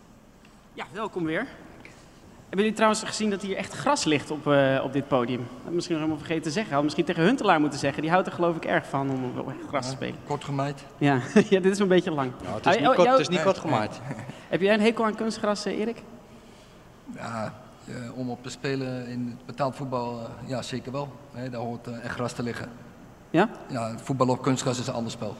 [0.73, 1.47] Ja, welkom weer.
[2.49, 5.39] Hebben jullie trouwens gezien dat hier echt gras ligt op, eh, op dit podium?
[5.39, 6.73] Dat heb misschien nog helemaal vergeten te zeggen.
[6.73, 8.01] Had misschien tegen Huntelaar moeten zeggen.
[8.01, 10.15] Die houdt er geloof ik erg van om op gras te spelen.
[10.25, 10.83] Kort gemaaid.
[10.97, 11.19] Ja,
[11.49, 12.31] ja dit is een beetje lang.
[12.43, 13.99] Nou, het is niet oh, kort- het is niet kort gemaaid.
[14.49, 16.03] Heb jij een hekel aan kunstgras, eh, Erik?
[17.15, 17.53] Ja,
[17.87, 21.09] eh, om op te spelen in betaald voetbal, eh, ja zeker wel.
[21.33, 22.69] Hè, daar hoort eh, echt gras te liggen.
[23.29, 23.49] Ja?
[23.67, 25.35] Ja, voetbal op kunstgras is een ander spel.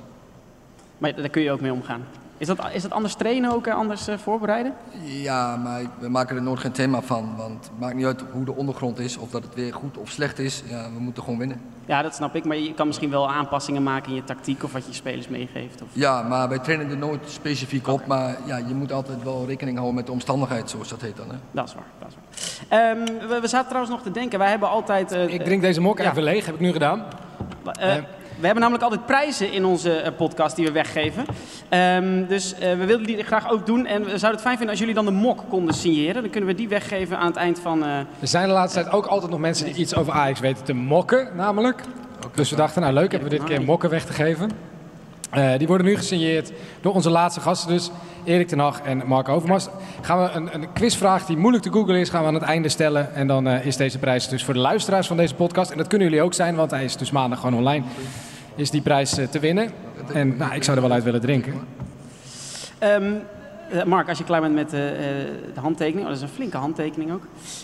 [0.98, 2.04] Maar daar kun je ook mee omgaan.
[2.38, 4.74] Is dat, is dat anders trainen ook, eh, anders eh, voorbereiden?
[5.04, 7.34] Ja, maar we maken er nooit geen thema van.
[7.38, 10.10] Want het maakt niet uit hoe de ondergrond is, of dat het weer goed of
[10.10, 10.64] slecht is.
[10.70, 11.62] Ja, we moeten gewoon winnen.
[11.86, 12.46] Ja, dat snap ik.
[12.46, 15.28] Maar je kan misschien wel aanpassingen maken in je tactiek of wat je je spelers
[15.28, 15.82] meegeeft.
[15.82, 15.88] Of...
[15.94, 18.06] Ja, maar wij trainen er nooit specifiek op.
[18.06, 21.30] Maar ja, je moet altijd wel rekening houden met de omstandigheid, zoals dat heet dan.
[21.30, 21.36] Hè.
[21.52, 22.16] Dat is waar, dat is
[22.70, 22.80] waar.
[22.92, 25.12] Ehm, we, we zaten trouwens nog te denken, wij hebben altijd...
[25.12, 26.10] eh, Ik drink deze mok ja.
[26.12, 27.04] even leeg, heb ik nu gedaan.
[27.80, 27.96] Eh,
[28.40, 31.26] we hebben namelijk altijd prijzen in onze eh, podcast die we weggeven.
[31.70, 33.86] Ehm, dus eh, we wilden die graag ook doen.
[33.86, 36.22] En we zouden het fijn vinden als jullie dan de mok konden signeren.
[36.22, 37.84] Dan kunnen we die weggeven aan het eind van...
[37.84, 40.64] eh, Er zijn de laatste tijd ook altijd nog mensen die iets over Ajax weten
[40.64, 41.82] te mokken, namelijk.
[42.36, 44.52] Dus we dachten, nou leuk, hebben we dit keer mokken weg te geven.
[45.58, 47.92] Die worden nu gesigneerd door onze laatste gasten, dus
[48.24, 49.68] Erik ten Hag en Mark Overmars.
[50.02, 52.70] Gaan we een, een quizvraag die moeilijk te googlen is, gaan we aan het einde
[52.70, 53.16] stellen.
[53.16, 55.72] En dan is deze prijs dus voor de luisteraars van deze podcast.
[55.72, 57.84] En dat kunnen jullie ook zijn, want hij is dus maandag gewoon online.
[58.58, 59.72] Is die prijs eh, te winnen.
[60.14, 61.54] En nou, ik zou er wel uit willen drinken.
[62.80, 63.14] Ehm,
[63.70, 66.36] eh, Mark, als je klaar bent met eh, eh, de handtekening, oh, dat is een
[66.36, 67.24] flinke handtekening ook.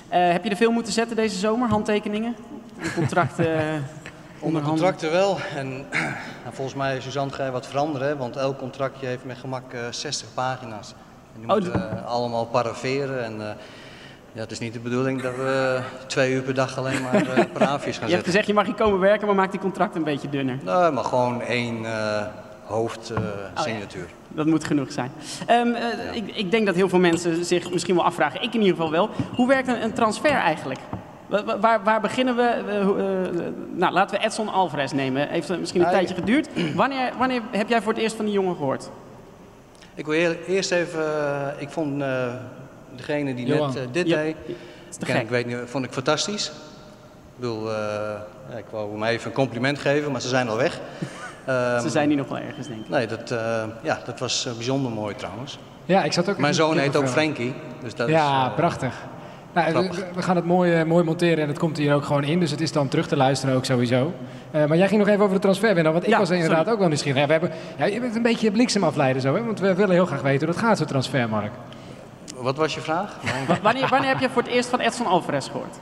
[0.10, 2.36] Eh, heb je er veel moeten zetten deze zomer, handtekeningen?
[2.82, 3.48] Een contract eh
[4.40, 4.94] Onder onderhandelen?
[4.98, 5.38] contracten wel.
[5.56, 5.68] En
[6.44, 8.08] nou, volgens mij, Suzanne, ga je wat veranderen.
[8.08, 10.94] hè, Want elk contractje heeft met gemak eh, 60 pagina's.
[11.36, 13.24] En die Oh, moeten allemaal paraveren.
[13.24, 13.56] En, eh,
[14.34, 17.44] ja, het is niet de bedoeling dat we twee uur per dag alleen maar eh
[17.54, 20.04] paraafjes gaan Je hebt gezegd, je mag hier komen werken, maar maak die contract een
[20.04, 20.58] beetje dunner.
[20.64, 22.22] Nee, maar gewoon één eh
[22.64, 24.06] hoofdsignatuur.
[24.28, 25.12] Dat moet genoeg zijn.
[25.46, 28.60] Ehm, eh, ik, ik denk dat heel veel mensen zich misschien wel afvragen, ik in
[28.62, 30.80] ieder geval wel, hoe werkt een, een transfer eigenlijk?
[31.28, 32.42] Wa- wa- Waar, waar beginnen we?
[32.42, 32.88] Eh, eh,
[33.74, 35.28] nou, laten we Edson Alvarez nemen.
[35.30, 36.48] Heeft het misschien een tijdje geduurd.
[36.76, 38.90] Wanneer, wanneer heb jij voor het eerst van die jongen gehoord?
[39.96, 42.28] Ik wil eer- eerst even, eh, ik vond eh,
[42.96, 43.68] degene die Johan.
[43.74, 44.36] net eh, dit Ja, deed,
[45.06, 46.48] ken ik weet niet, vond ik fantastisch.
[46.48, 50.80] Ik bedoel, eh, ik wou hem even een compliment geven, maar ze zijn al weg.
[51.82, 52.90] Ze zijn hier nog wel ergens, denk ik.
[52.90, 55.60] Nee, dat, eh, ja, dat was bijzonder mooi trouwens.
[55.86, 57.08] Ja, ik zat ook Mijn zoon heet ook.
[57.08, 58.50] Frankie, dus dat ja, is...
[58.50, 58.94] eh, prachtig.
[59.54, 62.40] Nou, we, gaan het mooi, mooi monteren en het komt hier ook gewoon in.
[62.40, 64.14] Dus het is dan terug te luisteren ook sowieso.
[64.52, 66.72] Maar jij ging nog even over de transfer winnen, want ik Ja, was inderdaad sorry.
[66.72, 67.20] ook wel nieuwsgierig.
[67.22, 69.44] Ja, we hebben, ja, je bent een beetje bliksem afleiden zo, hè?
[69.44, 71.52] want we willen heel graag weten hoe dat gaat, zo'n transfer, Mark.
[72.44, 73.16] Wat was je vraag?
[73.48, 75.76] Wa- Wanneer, wanneer heb je voor het eerst van Edson Alvarez gehoord?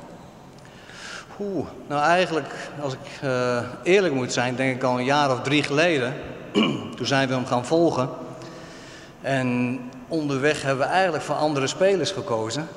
[1.39, 5.41] Oeh, nou eigenlijk, als ik eh, eerlijk moet zijn, denk ik al een jaar of
[5.41, 6.13] drie geleden.
[6.97, 8.09] Toen zijn we hem gaan volgen.
[9.21, 12.67] En onderweg hebben we eigenlijk voor andere spelers gekozen.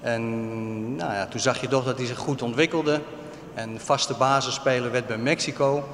[0.00, 3.00] En nou ja, toen zag je toch dat hij zich goed ontwikkelde.
[3.54, 5.84] En vaste basisspeler werd bij Mexico.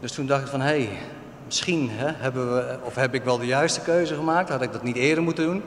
[0.00, 0.88] Dus toen dacht ik van, hé, hey,
[1.46, 4.48] misschien hè, hebben we, of heb ik wel de juiste keuze gemaakt.
[4.48, 5.62] Had ik dat niet eerder moeten doen.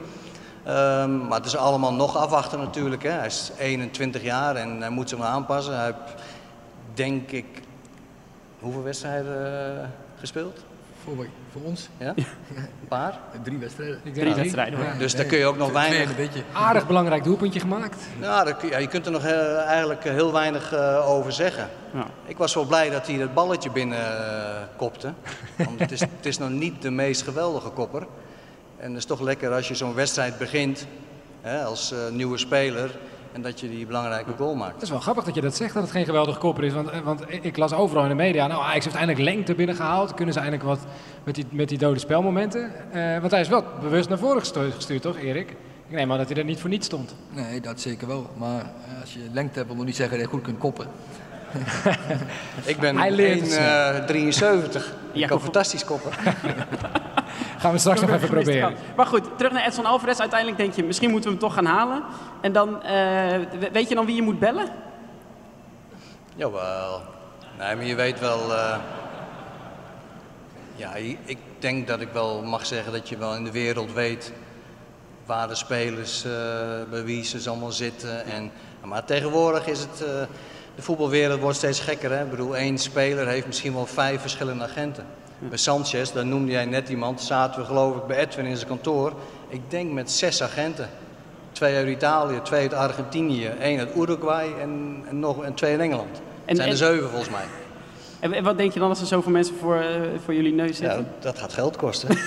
[0.64, 3.04] Ehm, maar het is allemaal nog afwachten natuurlijk.
[3.04, 3.10] Hè.
[3.10, 5.76] Hij is 21 jaar en hij moet zich maar aanpassen.
[5.76, 6.22] Hij heeft,
[6.94, 7.46] denk ik,
[8.60, 9.88] hoeveel wedstrijden eh,
[10.20, 10.64] gespeeld?
[11.04, 11.90] Voor, voor ons?
[11.98, 12.14] Ja?
[12.16, 13.20] Een paar?
[13.44, 14.00] Drie wedstrijden.
[14.14, 14.98] Drie wedstrijden, hoor.
[14.98, 16.02] Dus daar kun je ook nog weinig...
[16.02, 16.44] en een beetje.
[16.54, 17.98] Aardig belangrijk doelpuntje gemaakt.
[18.20, 21.70] Nou, ja, je kunt er nog eh, eigenlijk heel weinig eh, over zeggen.
[21.94, 22.06] Ja.
[22.26, 25.14] Ik was wel blij dat hij dat balletje binnen eh, kopte.
[25.58, 28.08] Want het is, het is nog niet de meest geweldige kopper.
[28.84, 30.88] En het is toch lekker als je zo'n wedstrijd begint
[31.42, 33.00] hè, als eh, nieuwe speler
[33.32, 34.74] en dat je die belangrijke goal maakt.
[34.74, 36.74] Het is wel grappig dat je dat zegt, dat het geen geweldige kopper is.
[36.74, 40.14] Want, eh, want ik las overal in de media, nou Ajax heeft eindelijk lengte binnengehaald.
[40.14, 40.80] Kunnen ze eindelijk wat
[41.24, 42.92] met die, met die dode spelmomenten?
[42.92, 45.50] Eh, want hij is wel bewust naar voren gestuurd, gestuurd, toch Erik?
[45.88, 47.16] Ik neem aan dat hij er niet voor niets stond.
[47.30, 48.30] Nee, dat zeker wel.
[48.38, 48.72] Maar
[49.02, 50.88] als je lengte hebt, wil nog niet zeggen dat je goed kunt koppen.
[52.66, 54.82] Ik ben Hij leert het 1,73.
[55.12, 56.12] ik kan fantastisch koppen.
[57.58, 58.76] Gaan we straks nog even proberen.
[58.96, 60.20] Maar goed, terug naar Edson Alvarez.
[60.20, 62.04] Uiteindelijk denk je, misschien moeten we hem toch gaan halen.
[62.42, 62.92] En dan, eh,
[63.60, 64.68] we- weet je dan wie je moet bellen?
[66.36, 67.02] Jawel.
[67.60, 68.54] Nee, maar je weet wel...
[68.54, 68.76] eh,
[70.76, 70.94] ja,
[71.26, 74.32] ik denk dat ik wel mag zeggen dat je wel in de wereld weet
[75.26, 76.32] waar de spelers, eh,
[76.90, 78.26] bij wie ze allemaal zitten.
[78.26, 78.52] En,
[78.84, 80.04] maar tegenwoordig is het...
[80.76, 82.12] de voetbalwereld wordt steeds gekker.
[82.12, 82.24] Hè?
[82.24, 85.06] Ik bedoel, één speler heeft misschien wel vijf verschillende agenten.
[85.40, 88.68] Bij Sanchez, daar noemde jij net iemand, zaten we geloof ik bij Edwin in zijn
[88.68, 89.14] kantoor.
[89.48, 90.90] Ik denk met zes agenten.
[91.52, 95.82] Twee uit Italië, twee uit Argentinië, één uit Uruguay en, en nog en twee in
[95.82, 96.18] Engeland.
[96.18, 97.46] En- Het zijn er en- zeven volgens mij.
[98.20, 99.86] En wat denk je dan als er zoveel mensen voor, eh,
[100.24, 101.08] voor jullie neus Ja, zitten?
[101.20, 102.10] dat gaat geld kosten.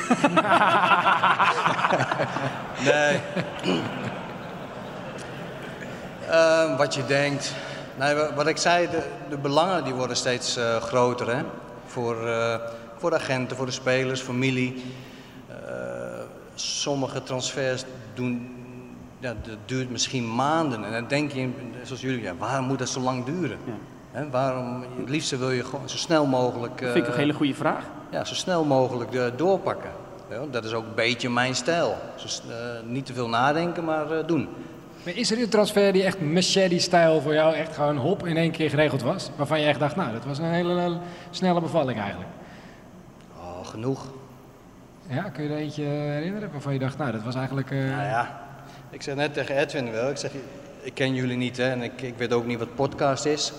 [2.91, 3.21] nee.
[6.31, 7.53] Ehm, wat je denkt.
[7.99, 11.37] Nee, wa- wat ik zei, de, de belangen die worden steeds eh, groter.
[11.37, 11.43] Hè?
[11.87, 12.55] Voor, eh,
[12.97, 14.85] voor de agenten, voor de spelers, familie.
[15.49, 15.57] Eh,
[16.55, 17.85] sommige transfers
[18.15, 18.55] doen,
[19.19, 20.85] ja, dat duurt misschien maanden.
[20.85, 21.49] En dan denk je,
[21.83, 23.59] zoals jullie, ja, waarom moet dat zo lang duren?
[24.11, 26.81] Hè, waarom, het liefste wil je gewoon zo snel mogelijk...
[26.81, 27.85] Dat vind ik een hele goede vraag.
[28.11, 29.91] ja, zo snel mogelijk doorpakken.
[30.31, 31.97] Ja, dat is ook een beetje mijn stijl.
[32.85, 34.49] Niet te veel nadenken, maar doen.
[35.07, 38.51] Maar is er een transfer die echt machete-stijl voor jou echt gewoon hop in één
[38.51, 39.31] keer geregeld was?
[39.37, 40.97] Waarvan je echt dacht, nou, dat was een hele
[41.31, 42.29] snelle bevalling eigenlijk.
[43.37, 44.07] Oh, genoeg.
[45.09, 47.71] Ja, kun je er eentje herinneren waarvan je dacht, nou, dat was eigenlijk...
[47.71, 48.41] eh, Nou ja,
[48.91, 50.31] ik zeg net tegen Edwin wel, ik zeg,
[50.83, 53.53] ik ken jullie niet hè, en ik, ik weet ook niet wat podcast is.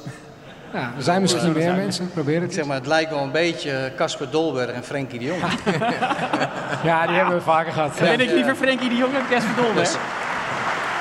[0.73, 3.31] Ja, er zijn misschien meer mensen, probeer het Ik zeg maar, het lijkt wel een
[3.31, 5.41] beetje Casper Dolberg en Frenkie de Jong.
[6.83, 7.97] Ja, die hebben we vaker gehad.
[7.97, 9.77] Dan ben ik liever Frenkie de Jong dan Casper Dolberg.
[9.77, 9.97] Dus,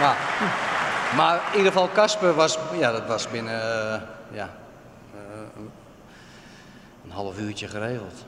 [0.01, 0.17] maar,
[1.17, 4.49] maar in ieder geval, Casper was, ja, dat was binnen eh, ja,
[5.15, 5.21] eh,
[7.05, 8.25] een half uurtje geregeld.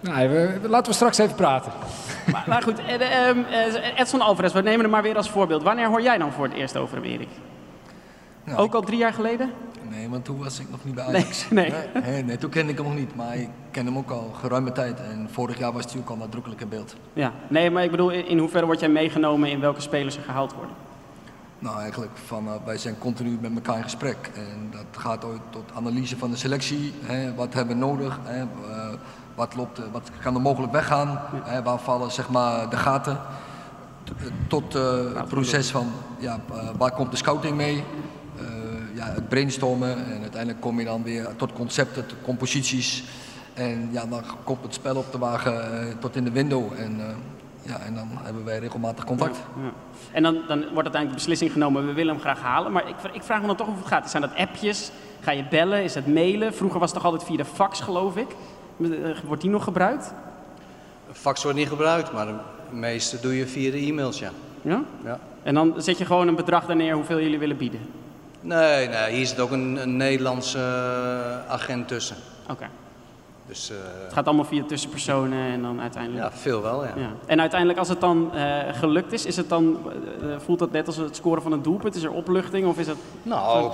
[0.00, 1.72] Nou, we- laten we straks even praten.
[2.32, 5.62] Maar, maar goed, eh, ehm, eh, Edson Alvarez, we nemen hem maar weer als voorbeeld.
[5.62, 7.28] Wanneer hoor jij dan voor het eerst over hem, Erik?
[8.44, 9.50] Nou, Ook al drie jaar geleden?
[9.90, 11.50] Nee, want toen was ik nog niet bij Nee, Ajax.
[11.50, 11.72] nee.
[12.02, 14.72] nee, nee, toen kende ik hem nog niet, maar ik ken hem ook al geruime
[14.72, 15.00] tijd.
[15.00, 16.96] En vorig jaar was hij ook al nadrukkelijk in beeld.
[17.12, 20.54] Ja, nee, maar ik bedoel, in, hoeverre word jij meegenomen in welke spelers er gehaald
[20.54, 20.74] worden?
[21.58, 24.30] Nou, eigenlijk van, eh, wij zijn continu met elkaar in gesprek.
[24.34, 26.92] En dat gaat ooit tot analyse van de selectie.
[27.02, 28.18] Hè, wat hebben we nodig?
[28.22, 28.88] Hè, eh,
[29.34, 31.20] wat, loopt, eh, wat kan er mogelijk weggaan?
[31.44, 33.18] Hè, waar vallen zeg maar, de gaten?
[34.04, 34.12] T-
[34.48, 34.82] Tot eh,
[35.14, 35.86] het proces van
[36.18, 36.38] ja,
[36.78, 37.84] waar komt de scouting mee?
[39.02, 40.04] Ja, het brainstormen.
[40.04, 43.04] En uiteindelijk kom je dan weer tot concepten, tot composities.
[43.54, 46.72] En ja, dan komt het spel op de wagen eh, tot in de window.
[46.78, 47.14] En, eh,
[47.62, 49.36] ja, en dan hebben wij regelmatig contact.
[49.36, 49.72] Ja.
[50.12, 52.72] En dan, dan wordt uiteindelijk de beslissing genomen, we willen hem graag halen.
[52.72, 54.10] Maar ik, ik vraag me dan toch of het gaat.
[54.10, 54.90] Zijn dat appjes?
[55.20, 55.82] Ga je bellen?
[55.82, 56.54] Is het mailen?
[56.54, 58.28] Vroeger was het toch altijd via de fax, geloof ik.
[58.80, 58.88] Eh,
[59.26, 60.12] Wordt die nog gebruikt?
[61.12, 62.34] Fax wordt niet gebruikt, maar de
[62.70, 64.30] meeste doe je via de e-mails, ja.
[64.62, 64.82] Ja?
[65.04, 65.18] ja.
[65.42, 67.80] En dan zet je gewoon een bedrag daar neer hoeveel jullie willen bieden.
[68.42, 72.16] Nee, nee, hier zit ook een, een Nederlandse eh, agent tussen.
[72.50, 72.66] Oké.
[73.46, 76.24] Dus, eh, Het gaat allemaal via tussenpersonen en dan uiteindelijk...
[76.24, 76.92] Ja, veel wel, ja.
[77.26, 79.78] En uiteindelijk als het dan eh, gelukt is, is het dan,
[80.38, 81.94] voelt dat net als het scoren van een doelpunt?
[81.94, 82.96] Is er opluchting of is het...
[83.22, 83.72] Nou,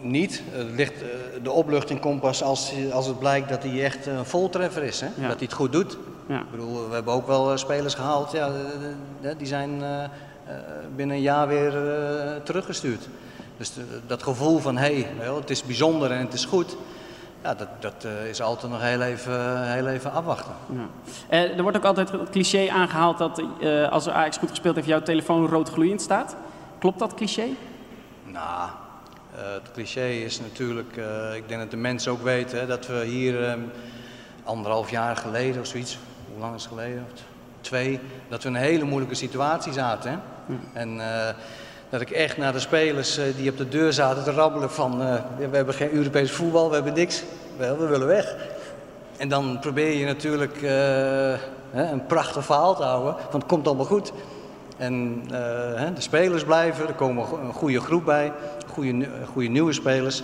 [0.00, 0.42] niet.
[0.50, 1.04] Het ligt,
[1.42, 5.00] de opluchting komt pas als, als het blijkt dat hij echt een voltreffer is.
[5.00, 5.06] Hè?
[5.06, 5.98] Dat hij het goed doet.
[6.26, 6.40] Ja.
[6.40, 8.50] Ik bedoel, we hebben ook wel spelers gehaald, ja,
[9.38, 9.82] die zijn
[10.96, 11.72] binnen een jaar weer
[12.42, 13.08] teruggestuurd.
[13.62, 16.76] Dus de- dat gevoel van, hé, hey, het is bijzonder en het is goed,
[17.42, 20.52] ja, dat, dat eh, is altijd nog heel even, heel even afwachten.
[20.72, 20.86] Ja.
[21.28, 24.86] Eh, er wordt ook altijd het cliché aangehaald dat eh, als Ajax goed gespeeld heeft,
[24.86, 26.36] jouw telefoon rood gloeiend staat.
[26.78, 27.46] Klopt dat cliché?
[28.24, 28.70] Nou,
[29.34, 32.86] eh, het cliché is natuurlijk, eh, ik denk dat de mensen ook weten, hè, dat
[32.86, 33.54] we hier eh,
[34.44, 35.98] anderhalf jaar geleden of zoiets,
[36.32, 37.06] hoe lang is het geleden?
[37.60, 40.10] Twee, dat we in een hele moeilijke situatie zaten.
[40.10, 40.18] Hè?
[40.72, 41.34] En eh,
[41.92, 45.02] dat ik echt naar de spelers eh, die op de deur zaten te rabbelen van,
[45.02, 45.14] eh,
[45.50, 47.22] we hebben geen Europees voetbal, we hebben niks,
[47.56, 48.36] wel, we willen weg.
[49.16, 50.62] En dan probeer je natuurlijk eh,
[51.70, 54.12] hè, een prachtig verhaal te houden, van het komt allemaal goed.
[54.76, 55.22] En
[55.74, 58.32] hè, de spelers blijven, er komen een goede groep bij,
[58.66, 60.22] goede, goede nieuwe spelers.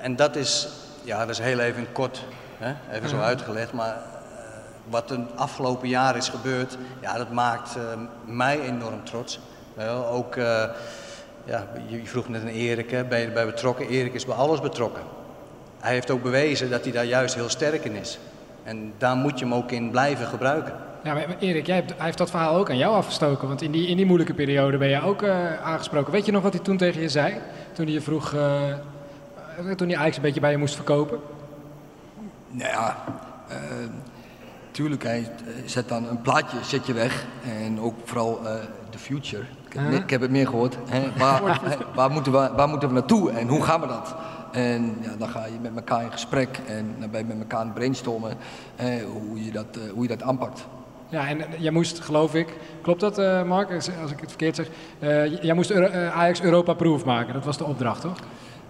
[0.00, 0.68] En dat is,
[1.02, 2.24] ja, dat is heel even kort,
[2.58, 3.24] hè, even zo Mhm.
[3.24, 3.96] uitgelegd, maar
[4.88, 7.76] wat er afgelopen jaar is gebeurd, ja, dat maakt
[8.24, 9.40] mij enorm trots.
[9.86, 10.44] Ook, eh,
[11.44, 13.88] ja, je je vroeg net aan Erik, hè, ben je erbij betrokken?
[13.88, 15.02] Erik is bij alles betrokken.
[15.80, 18.18] Hij heeft ook bewezen dat hij daar juist heel sterk in is.
[18.62, 20.72] En daar moet je hem ook in blijven gebruiken.
[21.02, 23.48] Ja, maar Erik, jij hebt, hij heeft dat verhaal ook aan jou afgestoken.
[23.48, 26.12] Want in die, in die moeilijke periode ben je ook eh, aangesproken.
[26.12, 27.34] Weet je nog wat hij toen tegen je zei?
[27.72, 28.76] Toen hij je vroeg, eh, eh,
[29.76, 31.18] toen die Ajax een beetje bij je moest verkopen?
[32.50, 32.96] Nou ja,
[33.48, 33.56] eh,
[34.70, 35.30] tuurlijk, hij
[35.64, 37.24] zet dan een plaatje zet je weg.
[37.64, 38.54] En ook vooral eh
[38.90, 39.44] the future.
[39.68, 40.76] Ik heb, ik het meer gehoord.
[40.88, 41.02] Hè?
[41.18, 44.14] Waar, hè, waar, moeten we, waar moeten we naartoe en hoe gaan we dat?
[44.52, 47.58] En ja, dan ga je met elkaar in gesprek en dan ben je met elkaar
[47.60, 48.36] aan het brainstormen
[48.76, 50.66] hè, hoe, je dat, eh, hoe je dat aanpakt.
[51.08, 54.56] Ja, en eh, jij moest, geloof ik, klopt dat eh, Mark, als ik het verkeerd
[54.56, 58.16] zeg, Eh, jij moest Euro- eh, Ajax Europa-proof maken, dat was de opdracht toch?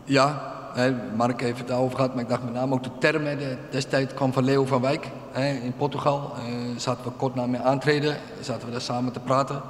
[0.04, 3.38] Ja, hè, Mark heeft het daarover gehad, maar ik dacht met name ook de termen.
[3.38, 6.32] De, destijds kwam van Leo van Wijk hè, in Portugal.
[6.36, 6.42] Eh,
[6.76, 9.60] zaten we kort na mijn aantreden, zaten we daar samen te praten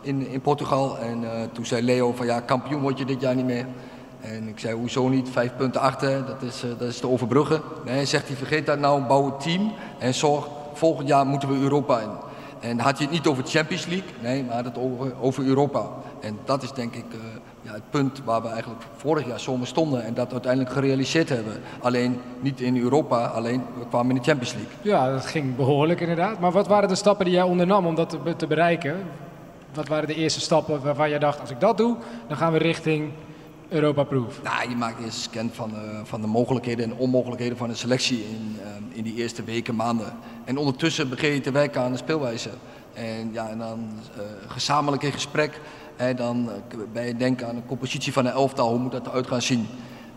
[0.00, 0.98] in, in Portugal.
[0.98, 3.66] En eh, toen zei Leo van ja, kampioen word je dit jaar niet meer.
[4.20, 7.60] En ik zei hoezo niet, vijf punten achter, dat is, eh, dat is te overbruggen.
[7.84, 11.58] Nee, zegt hij, vergeet dat nou, bouw het team en zorg, volgend jaar moeten we
[11.58, 12.10] Europa in.
[12.60, 15.88] En had je het niet over Champions League, nee, maar het over, over Europa.
[16.20, 17.18] En dat is denk ik eh,
[17.62, 21.52] ja, het punt waar we eigenlijk vorig jaar zomer stonden en dat uiteindelijk gerealiseerd hebben.
[21.80, 24.72] Alleen niet in Europa, alleen we kwamen in de Champions League.
[24.82, 26.40] Ja, dat ging behoorlijk inderdaad.
[26.40, 28.96] Maar wat waren de stappen die jij ondernam om dat te bereiken?
[29.74, 31.96] Wat waren de eerste stappen waarvan jij dacht, als ik dat doe,
[32.28, 33.12] dan gaan we richting
[33.68, 34.42] Europa-proof?
[34.42, 37.74] Nou, je maakt eerst een scan van, eh, van de mogelijkheden en onmogelijkheden van de
[37.74, 40.12] selectie in, eh, in die eerste weken, maanden.
[40.44, 42.50] En ondertussen begin je te werken aan de speelwijze.
[42.92, 45.60] En, ja, en dan eh, gezamenlijk in gesprek,
[45.96, 46.50] hè, dan
[46.94, 49.66] je denken aan de compositie van een elftal, hoe moet dat eruit gaan zien.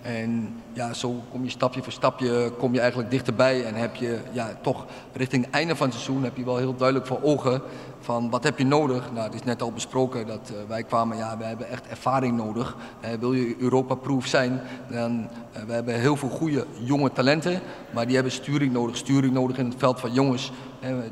[0.03, 4.19] En ja, zo kom je stapje voor stapje kom je eigenlijk dichterbij en heb je
[4.31, 7.61] ja, toch richting het einde van het seizoen heb je wel heel duidelijk voor ogen
[7.99, 9.11] van wat heb je nodig.
[9.13, 12.37] Nou, het is net al besproken dat eh, wij kwamen, ja, we hebben echt ervaring
[12.37, 12.77] nodig.
[13.19, 17.61] Wil je Europa-proof zijn, dan eh, we hebben heel veel goede jonge talenten,
[17.93, 18.97] maar die hebben sturing nodig.
[18.97, 20.51] Sturing nodig in het veld van jongens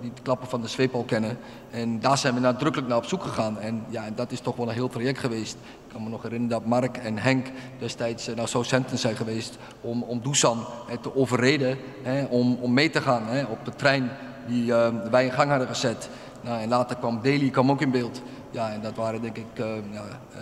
[0.01, 1.38] die klappen van de zweep al kennen.
[1.69, 3.59] En daar zijn we nadrukkelijk naar op zoek gegaan.
[3.59, 5.53] En ja, dat is toch wel een heel traject geweest.
[5.53, 7.47] Ik kan me nog herinneren dat Mark en Henk
[7.80, 10.65] destijds eh, naar Southampton zijn geweest om, om Dusan
[11.01, 14.09] te overreden hè, om, om mee te gaan hè, op de trein
[14.47, 16.09] die eh, wij in gang hadden gezet.
[16.41, 18.22] Nou, en later kwam Daly kwam ook in beeld.
[18.51, 20.03] Ja, en dat waren denk ik, eh, ja,
[20.34, 20.39] eh,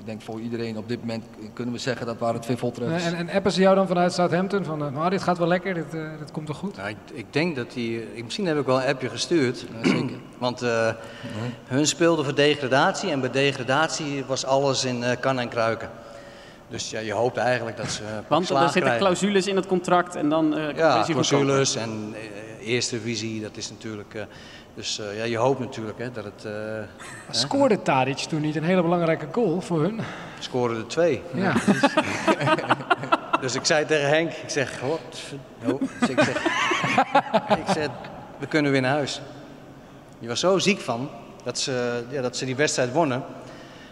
[0.00, 3.04] ik denk voor iedereen op dit moment kunnen we zeggen dat waren twee voltreffers.
[3.04, 5.94] En, en appen ze jou dan vanuit Southampton van, nou, dit gaat wel lekker, dit,
[5.94, 6.76] eh, dit komt wel goed?
[6.76, 8.04] Nou, ik, ik denk dat die.
[8.24, 9.66] Misschien heb ik wel een appje gestuurd.
[9.82, 10.16] zeker.
[10.38, 10.88] Want eh,
[11.66, 15.90] hun speelden voor degradatie en bij degradatie was alles in eh, kan en kruiken.
[16.68, 18.02] Dus ja, je hoopt eigenlijk dat ze.
[18.28, 19.00] Want er zitten krijgen.
[19.00, 22.14] clausules in het contract en dan eh Ja, clausules en
[22.60, 24.26] eerste visie, dat is natuurlijk.
[24.80, 26.44] Dus eh, ja, je hoopt natuurlijk hè, dat het.
[26.44, 26.84] eh, hè,
[27.30, 30.00] Scoorde Tadic toen niet een hele belangrijke goal voor hun?
[30.38, 31.22] scoren er twee.
[31.34, 31.52] Ja.
[33.40, 35.00] Dus ik zei tegen Henk, ik zeg, wat?
[35.72, 36.36] Oh, dus ik zeg,
[37.58, 37.88] ik zeg,
[38.38, 39.20] we kunnen weer naar huis.
[40.18, 41.10] Die was zo ziek van
[41.44, 43.22] dat ze, ja, dat ze die wedstrijd wonnen.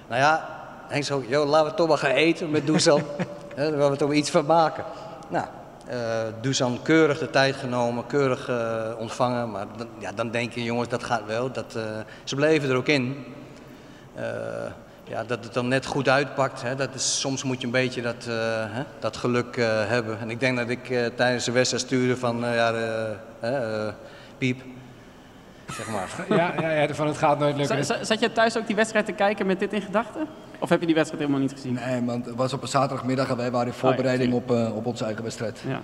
[0.09, 0.49] Nou ja,
[0.89, 2.67] Henk zei joh, laten we toch maar gaan eten met.
[3.55, 4.85] Hè, Daar gaan we toch iets van maken.
[5.29, 5.47] Nou,
[5.89, 9.51] eh Dusan keurig de tijd genomen, keurig eh, ontvangen.
[9.51, 11.53] Maar dan, ja, dan denk je, jongens, dat gaat wel.
[11.53, 11.83] Dat, eh,
[12.25, 13.25] ze bleven er ook in.
[15.05, 16.63] Ja, dat het dan net goed uitpakt.
[16.63, 18.25] Hè, dat is, soms moet je een beetje dat,
[18.71, 20.19] hè, dat geluk hebben.
[20.21, 22.75] En ik denk dat ik tijdens de wedstrijd stuurde van, ja,
[24.39, 24.61] piep.
[25.73, 26.25] Zeg maar.
[26.39, 27.85] Ja, ja, ja, van het gaat nooit lukken.
[27.85, 30.27] Z- Zat je thuis ook die wedstrijd te kijken met dit in gedachten?
[30.59, 31.73] Of heb je die wedstrijd helemaal niet gezien?
[31.87, 34.87] Nee, want het was op een zaterdagmiddag en wij waren in voorbereiding op, eh, op
[34.87, 35.61] onze eigen wedstrijd.
[35.69, 35.81] Ja.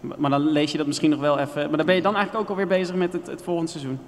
[0.00, 1.68] Maar maar dan lees je dat misschien nog wel even.
[1.68, 3.98] Maar dan ben je dan eigenlijk ook alweer bezig met het, het volgende seizoen.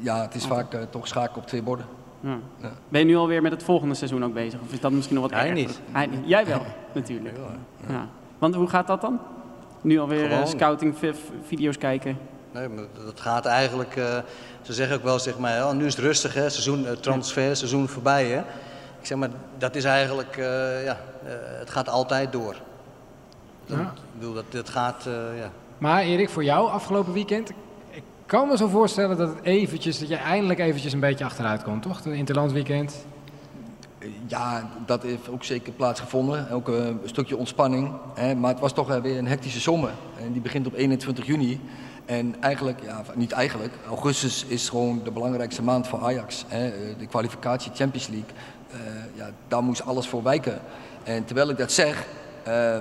[0.00, 1.86] Ja, het is vaak eh, toch schaken op twee borden.
[2.20, 2.36] Ja.
[2.60, 2.70] Ja.
[2.88, 4.60] Ben je nu alweer met het volgende seizoen ook bezig?
[4.60, 5.80] Of is dat misschien nog wat Hij niet.
[5.92, 6.20] Hij niet.
[6.24, 6.62] Jij wel,
[6.94, 7.36] natuurlijk.
[7.88, 8.06] Ja.
[8.38, 9.18] Want hoe gaat dat dan?
[9.80, 10.46] Nu alweer Gewoon.
[10.46, 11.12] scouting, vi-
[11.46, 12.18] video's kijken.
[12.52, 14.18] Nee, maar dat gaat eigenlijk, eh,
[14.62, 17.56] ze zeggen ook wel, zeg maar, oh, nu is het rustig, hè, seizoen, eh, transfer,
[17.56, 18.26] seizoen voorbij.
[18.26, 18.42] Hè.
[19.00, 22.56] Ik zeg maar, dat is eigenlijk, eh, ja, eh, het gaat altijd door.
[23.66, 23.82] Dat, Ja.
[23.82, 25.50] Ik bedoel, dat, dat gaat, eh, ja.
[25.78, 27.50] Maar Erik, voor jou afgelopen weekend,
[27.90, 31.62] ik kan me zo voorstellen dat het eventjes, dat je eindelijk eventjes een beetje achteruit
[31.62, 32.04] komt, toch?
[32.04, 33.04] Het interlandweekend.
[34.26, 36.50] Ja, dat heeft ook zeker plaatsgevonden.
[36.50, 37.92] Ook een stukje ontspanning.
[38.14, 38.34] Hè.
[38.34, 39.90] Maar het was toch weer een hectische zomer.
[40.20, 41.60] En die begint op 21 juni.
[42.10, 46.44] En eigenlijk, ja, niet eigenlijk, augustus is gewoon de belangrijkste maand voor Ajax.
[46.48, 46.66] Hè.
[46.68, 48.30] Eh, De kwalificatie Champions League,
[48.70, 48.78] eh,
[49.14, 50.58] ja, daar moest alles voor wijken.
[51.02, 52.06] En terwijl ik dat zeg,
[52.42, 52.76] eh,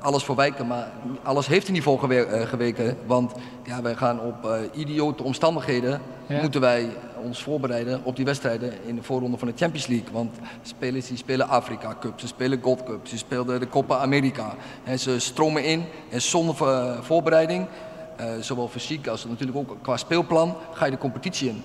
[0.00, 0.88] alles voor wijken, maar
[1.22, 2.96] alles heeft er niet voor gewe- geweken.
[3.06, 3.32] Want
[3.64, 6.40] ja, wij gaan op eh, idiote omstandigheden, Ja.
[6.40, 6.88] moeten wij
[7.22, 10.08] ons voorbereiden op die wedstrijden in de voorronde van de Champions League.
[10.12, 14.54] Want spelers die spelen Afrika Cup, ze spelen Gold Cup, ze speelden de Copa America.
[14.84, 16.54] En ze stromen in en zonder
[17.04, 17.66] voorbereiding,
[18.40, 21.62] zowel fysiek als natuurlijk ook qua speelplan, ga je de competitie in.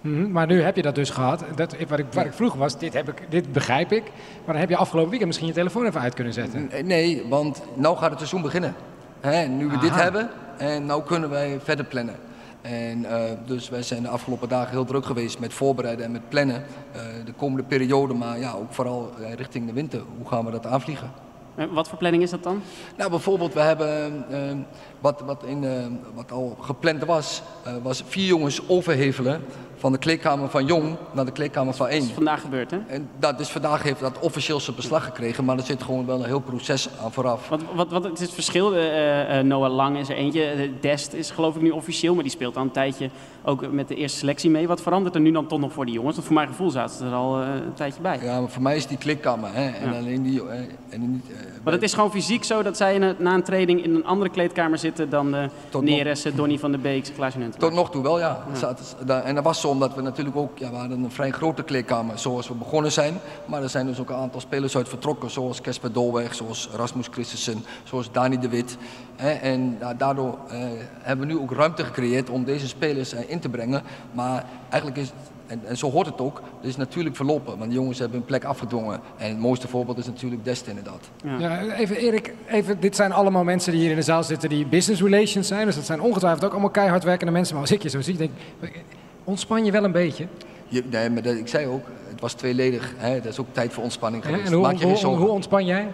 [0.00, 1.44] Mhm, maar nu heb je dat dus gehad.
[1.54, 4.02] Dat, wat, ik, wat ik vroeg was, dit, heb ik, dit begrijp ik.
[4.44, 6.70] Maar dan heb je afgelopen weekend misschien je telefoon even uit kunnen zetten.
[6.84, 8.74] Nee, want nu gaat het seizoen beginnen.
[9.20, 12.14] Hè, nu we dit hebben, en nu kunnen wij verder plannen.
[12.60, 16.28] En eh, dus wij zijn de afgelopen dagen heel druk geweest met voorbereiden en met
[16.28, 16.64] plannen.
[16.92, 20.00] eh, de komende periode, maar ja, ook vooral eh, richting de winter.
[20.18, 21.10] Hoe gaan we dat aanvliegen?
[21.54, 22.62] Eh, Wat voor planning is dat dan?
[22.96, 24.38] Nou, bijvoorbeeld, we hebben eh,
[25.00, 29.42] wat, wat, in, eh, wat al gepland was, eh, was vier jongens overhevelen
[29.76, 31.98] van de kleedkamer van Jong naar de kleedkamer van 1.
[31.98, 32.78] Dat is vandaag gebeurd, hè?
[32.86, 36.18] En dat, dus vandaag heeft dat officieel zijn beslag gekregen, maar er zit gewoon wel
[36.18, 37.48] een heel proces aan vooraf.
[37.48, 38.74] Wat, wat, wat is het verschil?
[38.76, 40.70] Eh, Noah Lang is er eentje.
[40.80, 43.10] Dest is geloof ik nu officieel, maar die speelt al een tijdje
[43.44, 44.68] ook met de eerste selectie mee.
[44.68, 46.14] Wat verandert er nu dan toch nog voor die jongens?
[46.14, 48.18] Want voor mijn gevoel zaten ze er al een tijdje bij.
[48.22, 49.50] Ja, maar voor mij is die kleedkamer.
[49.52, 49.98] Hè, en Ja.
[49.98, 50.42] alleen die.
[50.90, 51.24] en niet,
[51.64, 54.78] Maar het is gewoon fysiek zo dat zij na een training in een andere kleedkamer
[54.78, 57.58] zitten dan de Tot nog- Neres, eh, Donny van der Beek, Klaas Huntelaar.
[57.58, 58.44] Tot nog toe wel, ja.
[59.24, 62.18] En dat was zo omdat we natuurlijk ook, ja, we hadden een vrij grote kleedkamer
[62.18, 63.14] zoals we begonnen zijn.
[63.46, 67.06] Maar er zijn dus ook een aantal spelers uit vertrokken, zoals Kesper Dolweg, zoals Rasmus
[67.10, 68.76] Christensen, zoals Dani de Wit.
[69.16, 70.58] En daardoor eh,
[71.02, 73.82] hebben we nu ook ruimte gecreëerd om deze spelers eh, in te brengen.
[74.12, 75.12] Maar eigenlijk is
[75.48, 76.42] en, en zo hoort het ook.
[76.56, 79.00] Het is natuurlijk verlopen, want de jongens hebben hun plek afgedwongen.
[79.16, 81.10] En het mooiste voorbeeld is natuurlijk Dest inderdaad.
[81.38, 84.66] Ja, even Erik, even, dit zijn allemaal mensen die hier in de zaal zitten die
[84.66, 85.66] business relations zijn.
[85.66, 87.54] Dus dat zijn ongetwijfeld ook allemaal keihard werkende mensen.
[87.54, 88.30] Maar als ik je zo zie, denk
[88.60, 88.82] ik,
[89.24, 90.26] ontspan je wel een beetje.
[90.68, 92.94] Je, nee, maar dat, ik zei ook, het was tweeledig.
[92.96, 93.20] Hè?
[93.20, 94.46] Dat is ook tijd voor ontspanning geweest.
[94.46, 95.20] En hoe, Maak je geen hoe, zorgen.
[95.20, 95.88] hoe ontspan jij?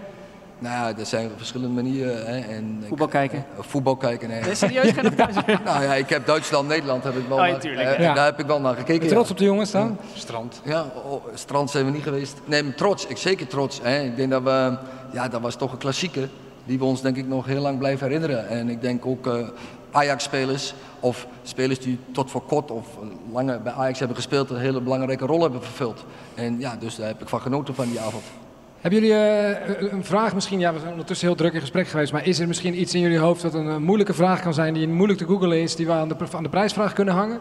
[0.64, 2.26] Nou ja, er zijn verschillende manieren.
[2.26, 2.38] Hè?
[2.38, 3.38] En ik- Voetbal kijken?
[3.38, 4.40] eh, voetbal kijken, nee.
[4.40, 4.90] Nee, serieus?
[4.90, 5.34] Ga je dat thuis?
[5.64, 8.14] nou ja, ik heb Duitsland, Nederland heb ik wel Oh, ja, naar, tuurlijk, eh, ja.
[8.14, 8.98] Daar heb ik wel naar gekeken.
[8.98, 9.32] Ben je trots ja.
[9.34, 9.98] op de jongens dan?
[10.14, 10.60] Strand.
[10.64, 12.40] Ja, oh, strand zijn we niet geweest.
[12.44, 13.06] Nee, maar trots.
[13.06, 13.80] Ik zeker trots.
[13.82, 14.02] Hè.
[14.02, 14.76] Ik denk dat we,
[15.12, 16.28] ja, dat was toch een klassieker
[16.64, 18.48] die we ons denk ik nog heel lang blijven herinneren.
[18.48, 19.48] En ik denk ook eh,
[19.90, 22.86] Ajax-spelers of spelers die tot voor kort of
[23.32, 26.04] langer bij Ajax hebben gespeeld een hele belangrijke rol hebben vervuld.
[26.34, 28.24] En ja, dus daar heb ik van genoten van die avond.
[28.84, 30.58] Hebben jullie eh, een vraag misschien?
[30.58, 32.12] Ja, we zijn ondertussen heel druk in gesprek geweest.
[32.12, 34.74] Maar is er misschien iets in jullie hoofd dat een eh, moeilijke vraag kan zijn,
[34.74, 37.40] die moeilijk te googlen is, die we aan de, aan de prijsvraag kunnen hangen?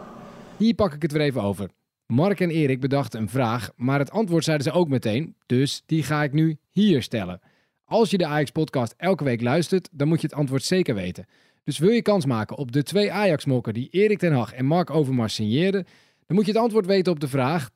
[0.57, 1.69] Hier pak ik het weer even over.
[2.05, 5.35] Mark en Erik bedachten een vraag, maar het antwoord zeiden ze ook meteen.
[5.45, 7.41] Dus die ga ik nu hier stellen.
[7.85, 11.25] Als je de Ajax-podcast elke week luistert, dan moet je het antwoord zeker weten.
[11.63, 14.89] Dus wil je kans maken op de twee Ajax-mokken die Erik ten Hag en Mark
[14.89, 15.85] Overmars signeerden,
[16.25, 17.69] dan moet je het antwoord weten op de vraag...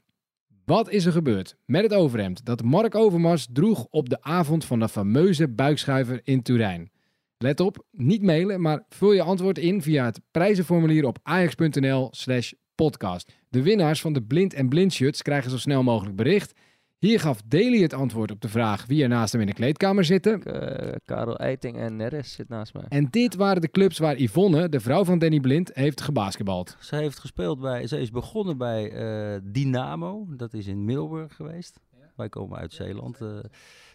[0.68, 4.80] Wat is er gebeurd met het overhemd dat Mark Overmars droeg op de avond van
[4.80, 6.92] de fameuze buikschuiver in Turijn?
[7.38, 12.52] Let op, niet mailen, maar vul je antwoord in via het prijzenformulier op ajax.nl slash
[12.76, 13.34] podcast.
[13.50, 16.54] De winnaars van de blind en blind shirts krijgen zo snel mogelijk bericht.
[16.98, 20.06] Hier gaf Daly het antwoord op de vraag wie er naast hem in de kleedkamer
[20.06, 20.44] zitten.
[21.06, 22.84] Karel Eiting en Neres zit naast mij.
[22.90, 26.78] En dit waren de clubs waar Yvonne, de vrouw van Danny Blind, heeft gebasketbald.
[26.80, 31.80] Ze heeft gespeeld bij, ze is begonnen bij eh, Dynamo, dat is in Middelburg geweest.
[32.16, 33.22] Wij komen uit Zeeland.
[33.22, 33.28] eh.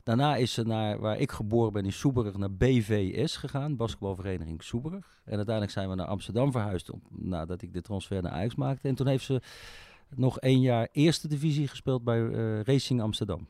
[0.02, 5.20] daarna is ze naar, waar ik geboren ben in Soeburg, naar BVS gegaan, basketbalvereniging Soeburg.
[5.24, 8.88] En uiteindelijk zijn we naar Amsterdam verhuisd, nadat ik de transfer naar Ajax maakte.
[8.88, 9.40] En toen heeft ze
[10.16, 13.46] nog één jaar eerste divisie gespeeld bij eh, Racing Amsterdam.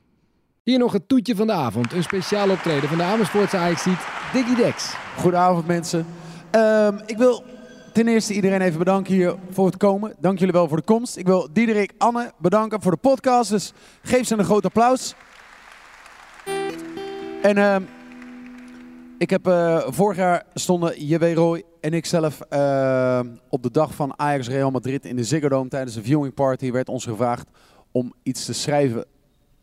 [0.63, 1.93] Hier nog het toetje van de avond.
[1.93, 4.95] Een speciaal optreden van de Amersfoortse Ajax-ziet Diggy Dex.
[5.19, 6.07] Goedenavond mensen.
[6.51, 7.45] Ehm, ik wil
[7.93, 10.15] ten eerste iedereen even bedanken hier voor het komen.
[10.21, 11.17] Dank jullie wel voor de komst.
[11.17, 13.51] Ik wil Diederik, Anne bedanken voor de podcast.
[13.51, 15.15] Dus geef ze een groot applaus.
[17.43, 17.83] En ehm,
[19.19, 21.35] ik heb eh, vorig jaar stonden J.W.
[21.35, 25.49] Roy en ik zelf ehm, op de dag van Ajax Real Madrid in de Ziggo
[25.49, 27.49] Dome tijdens een viewing party werd ons gevraagd
[27.91, 29.05] om iets te schrijven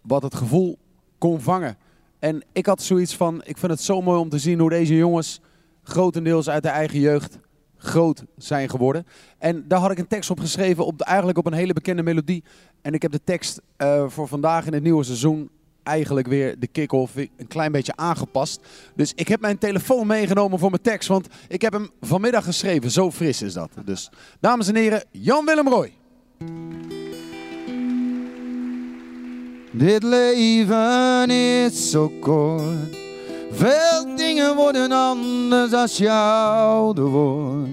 [0.02, 0.78] wat het gevoel
[1.18, 1.78] kon vangen.
[2.20, 4.96] En ik had zoiets van, ik vind het zo mooi om te zien hoe deze
[4.96, 5.42] jongens
[5.84, 7.40] grotendeels uit de eigen jeugd
[7.78, 9.06] groot zijn geworden.
[9.38, 12.44] En daar had ik een tekst op geschreven, op eigenlijk op een hele bekende melodie.
[12.82, 15.50] En ik heb de tekst eh, voor vandaag in het nieuwe seizoen
[15.90, 18.62] eigenlijk weer de kick-off een klein beetje aangepast.
[18.96, 22.92] Dus ik heb mijn telefoon meegenomen voor mijn tekst, want ik heb hem vanmiddag geschreven.
[22.92, 23.70] Zo fris is dat.
[23.86, 24.10] Dus,
[24.40, 25.94] dames en heren, Jan-Willem Roy.
[29.72, 32.98] Dit leven is zo kort.
[33.52, 37.70] Veel dingen worden anders als je ouder wordt.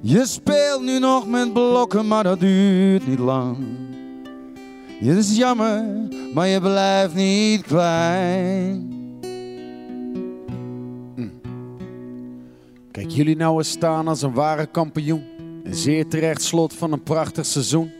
[0.00, 3.85] Je speelt nu nog met blokken, maar dat duurt niet lang.
[4.98, 5.84] Het is jammer,
[6.34, 8.94] maar je blijft niet klein.
[12.90, 15.24] Kijk jullie nou eens staan als een ware kampioen.
[15.64, 17.92] Een zeer terecht slot van een prachtig seizoen.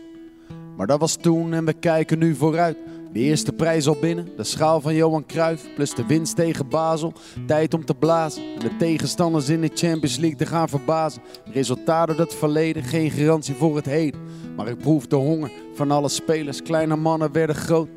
[0.77, 2.77] Maar dat was toen en we kijken nu vooruit.
[3.17, 7.13] De eerste prijs al binnen, de schaal van Johan Cruijff, plus de winst tegen Basel.
[7.47, 11.21] Tijd om te blazen, de tegenstanders in de Champions League te gaan verbazen.
[11.51, 14.19] Resultaten uit het verleden, geen garantie voor het heden.
[14.55, 16.61] Maar ik proef de honger van alle spelers.
[16.61, 17.89] Kleine mannen werden groot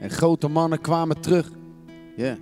[0.00, 1.50] en grote mannen kwamen terug.
[2.16, 2.36] Yeah.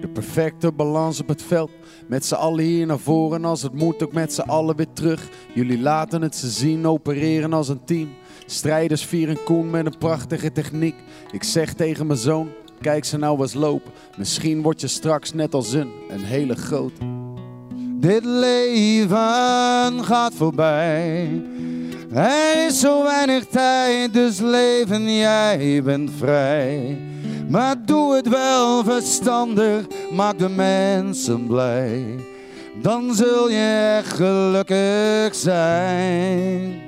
[0.00, 1.70] De perfecte balans op het veld.
[2.06, 5.28] Met z'n allen hier naar voren, als het moet ook met z'n allen weer terug.
[5.54, 8.08] Jullie laten het ze zien, opereren als een team.
[8.46, 10.94] Strijders vieren Koen met een prachtige techniek.
[11.32, 12.48] Ik zeg tegen mijn zoon,
[12.80, 13.92] kijk ze nou eens lopen.
[14.16, 17.00] Misschien word je straks net als hun, een hele grote.
[17.96, 21.42] Dit leven gaat voorbij.
[22.12, 26.98] Er is zo weinig tijd, dus leven jij bent vrij.
[27.48, 32.04] Maar doe het wel verstandig, maak de mensen blij.
[32.82, 36.83] Dan zul je echt gelukkig zijn.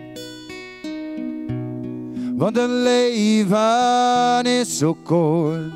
[2.37, 5.72] Want een leven is zo kort.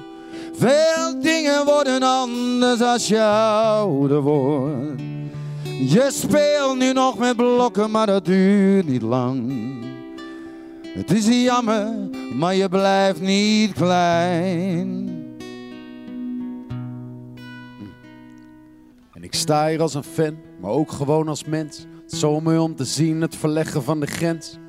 [0.53, 5.03] Veel dingen worden anders als je ouder wordt.
[5.79, 9.53] Je speelt nu nog met blokken, maar dat duurt niet lang.
[10.83, 11.87] Het is jammer,
[12.35, 15.09] maar je blijft niet klein.
[19.13, 21.87] En ik sta hier als een fan, maar ook gewoon als mens.
[22.07, 24.60] Zo mooi om te zien het verleggen van de grens.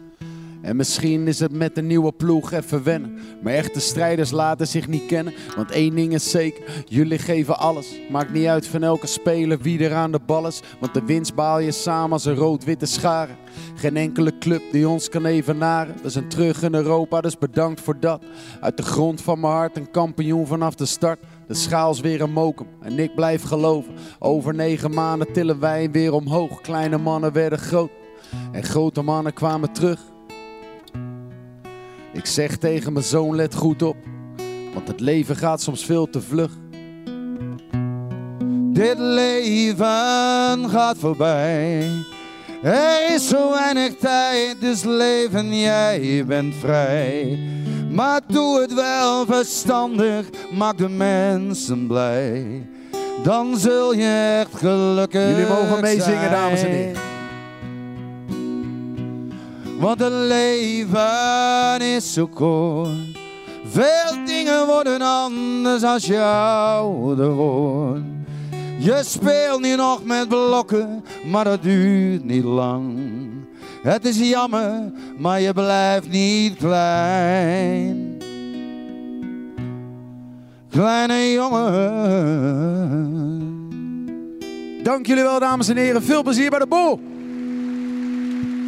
[0.62, 3.18] En misschien is het met een nieuwe ploeg even wennen.
[3.44, 5.34] Maar echte strijders laten zich niet kennen.
[5.56, 8.00] Want één ding is zeker, jullie geven alles.
[8.10, 10.62] Maakt niet uit van elke speler wie er aan de bal is.
[10.80, 13.36] Want de winst baal je samen als een rood-witte scharen.
[13.76, 15.96] Geen enkele club die ons kan evenaren.
[16.04, 18.24] We zijn terug in Europa, dus bedankt voor dat.
[18.60, 21.20] Uit de grond van mijn hart een kampioen vanaf de start.
[21.48, 23.94] De schaal is weer een mokum en ik blijf geloven.
[24.20, 26.62] Over negen maanden tillen wij weer omhoog.
[26.62, 27.92] Kleine mannen werden groot
[28.52, 30.11] en grote mannen kwamen terug.
[32.14, 33.96] Ik zeg tegen mijn zoon, let goed op,
[34.74, 36.52] want het leven gaat soms veel te vlug.
[38.74, 41.90] Dit leven gaat voorbij.
[42.64, 47.40] Er is zo weinig tijd, dus leven jij bent vrij.
[47.92, 52.66] Maar doe het wel verstandig, maak de mensen blij.
[53.24, 56.32] Dan zul je echt gelukkig Jullie mogen meezingen, zijn.
[56.32, 57.11] dames en heren.
[59.82, 62.90] Want het leven is zo kort.
[63.66, 68.04] Veel dingen worden anders als je ouder wordt.
[68.80, 73.00] Je speelt nu nog met blokken, maar dat duurt niet lang.
[73.84, 78.18] Het is jammer, maar je blijft niet klein.
[80.70, 81.72] Kleine jongen.
[84.84, 86.04] Dank jullie wel, dames en heren.
[86.04, 87.00] Veel plezier bij de bol.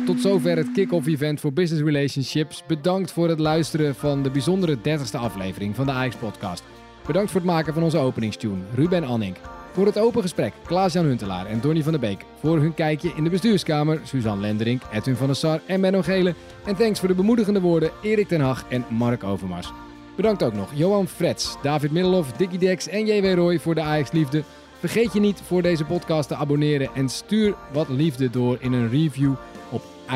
[0.05, 2.63] Tot zover het kick-off event voor Business Relationships.
[2.67, 6.63] Bedankt voor het luisteren van de bijzondere 30ste aflevering van de Ajax Podcast.
[7.07, 9.35] Bedankt voor het maken van onze openingstune, Ruben Anning.
[9.71, 12.25] Voor het open gesprek, Klaas-Jan Huntelaar en Donny van der Beek.
[12.39, 16.33] Voor hun kijkje in de bestuurskamer, Suzanne Lenderink, Edwin van der Sar en Menno Gele.
[16.65, 19.71] En thanks voor de bemoedigende woorden, Erik ten Hag en Mark Overmars.
[20.15, 24.43] Bedankt ook nog Johan Frets, David Middelhoff, Dickie Dex en JW Roy voor de Ajax-liefde.
[24.79, 28.89] Vergeet je niet voor deze podcast te abonneren en stuur wat liefde door in een
[28.89, 29.33] review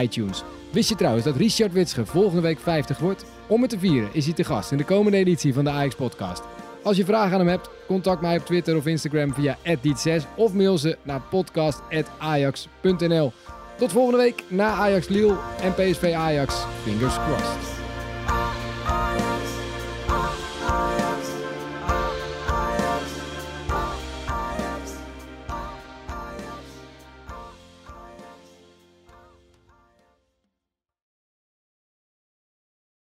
[0.02, 0.44] iTunes.
[0.72, 3.26] Wist je trouwens dat Richard Witsche volgende week 50 wordt?
[3.48, 5.96] Om het te vieren is hij te gast in de komende editie van de Ajax
[5.96, 6.44] Podcast.
[6.84, 10.54] Als je vragen aan hem hebt, contact mij op Twitter of Instagram via @diet6 of
[10.54, 13.32] mail ze naar podcast@ajax.nl.
[13.78, 16.66] Tot volgende week na Ajax Liel en PSV Ajax.
[16.84, 17.76] Fingers crossed.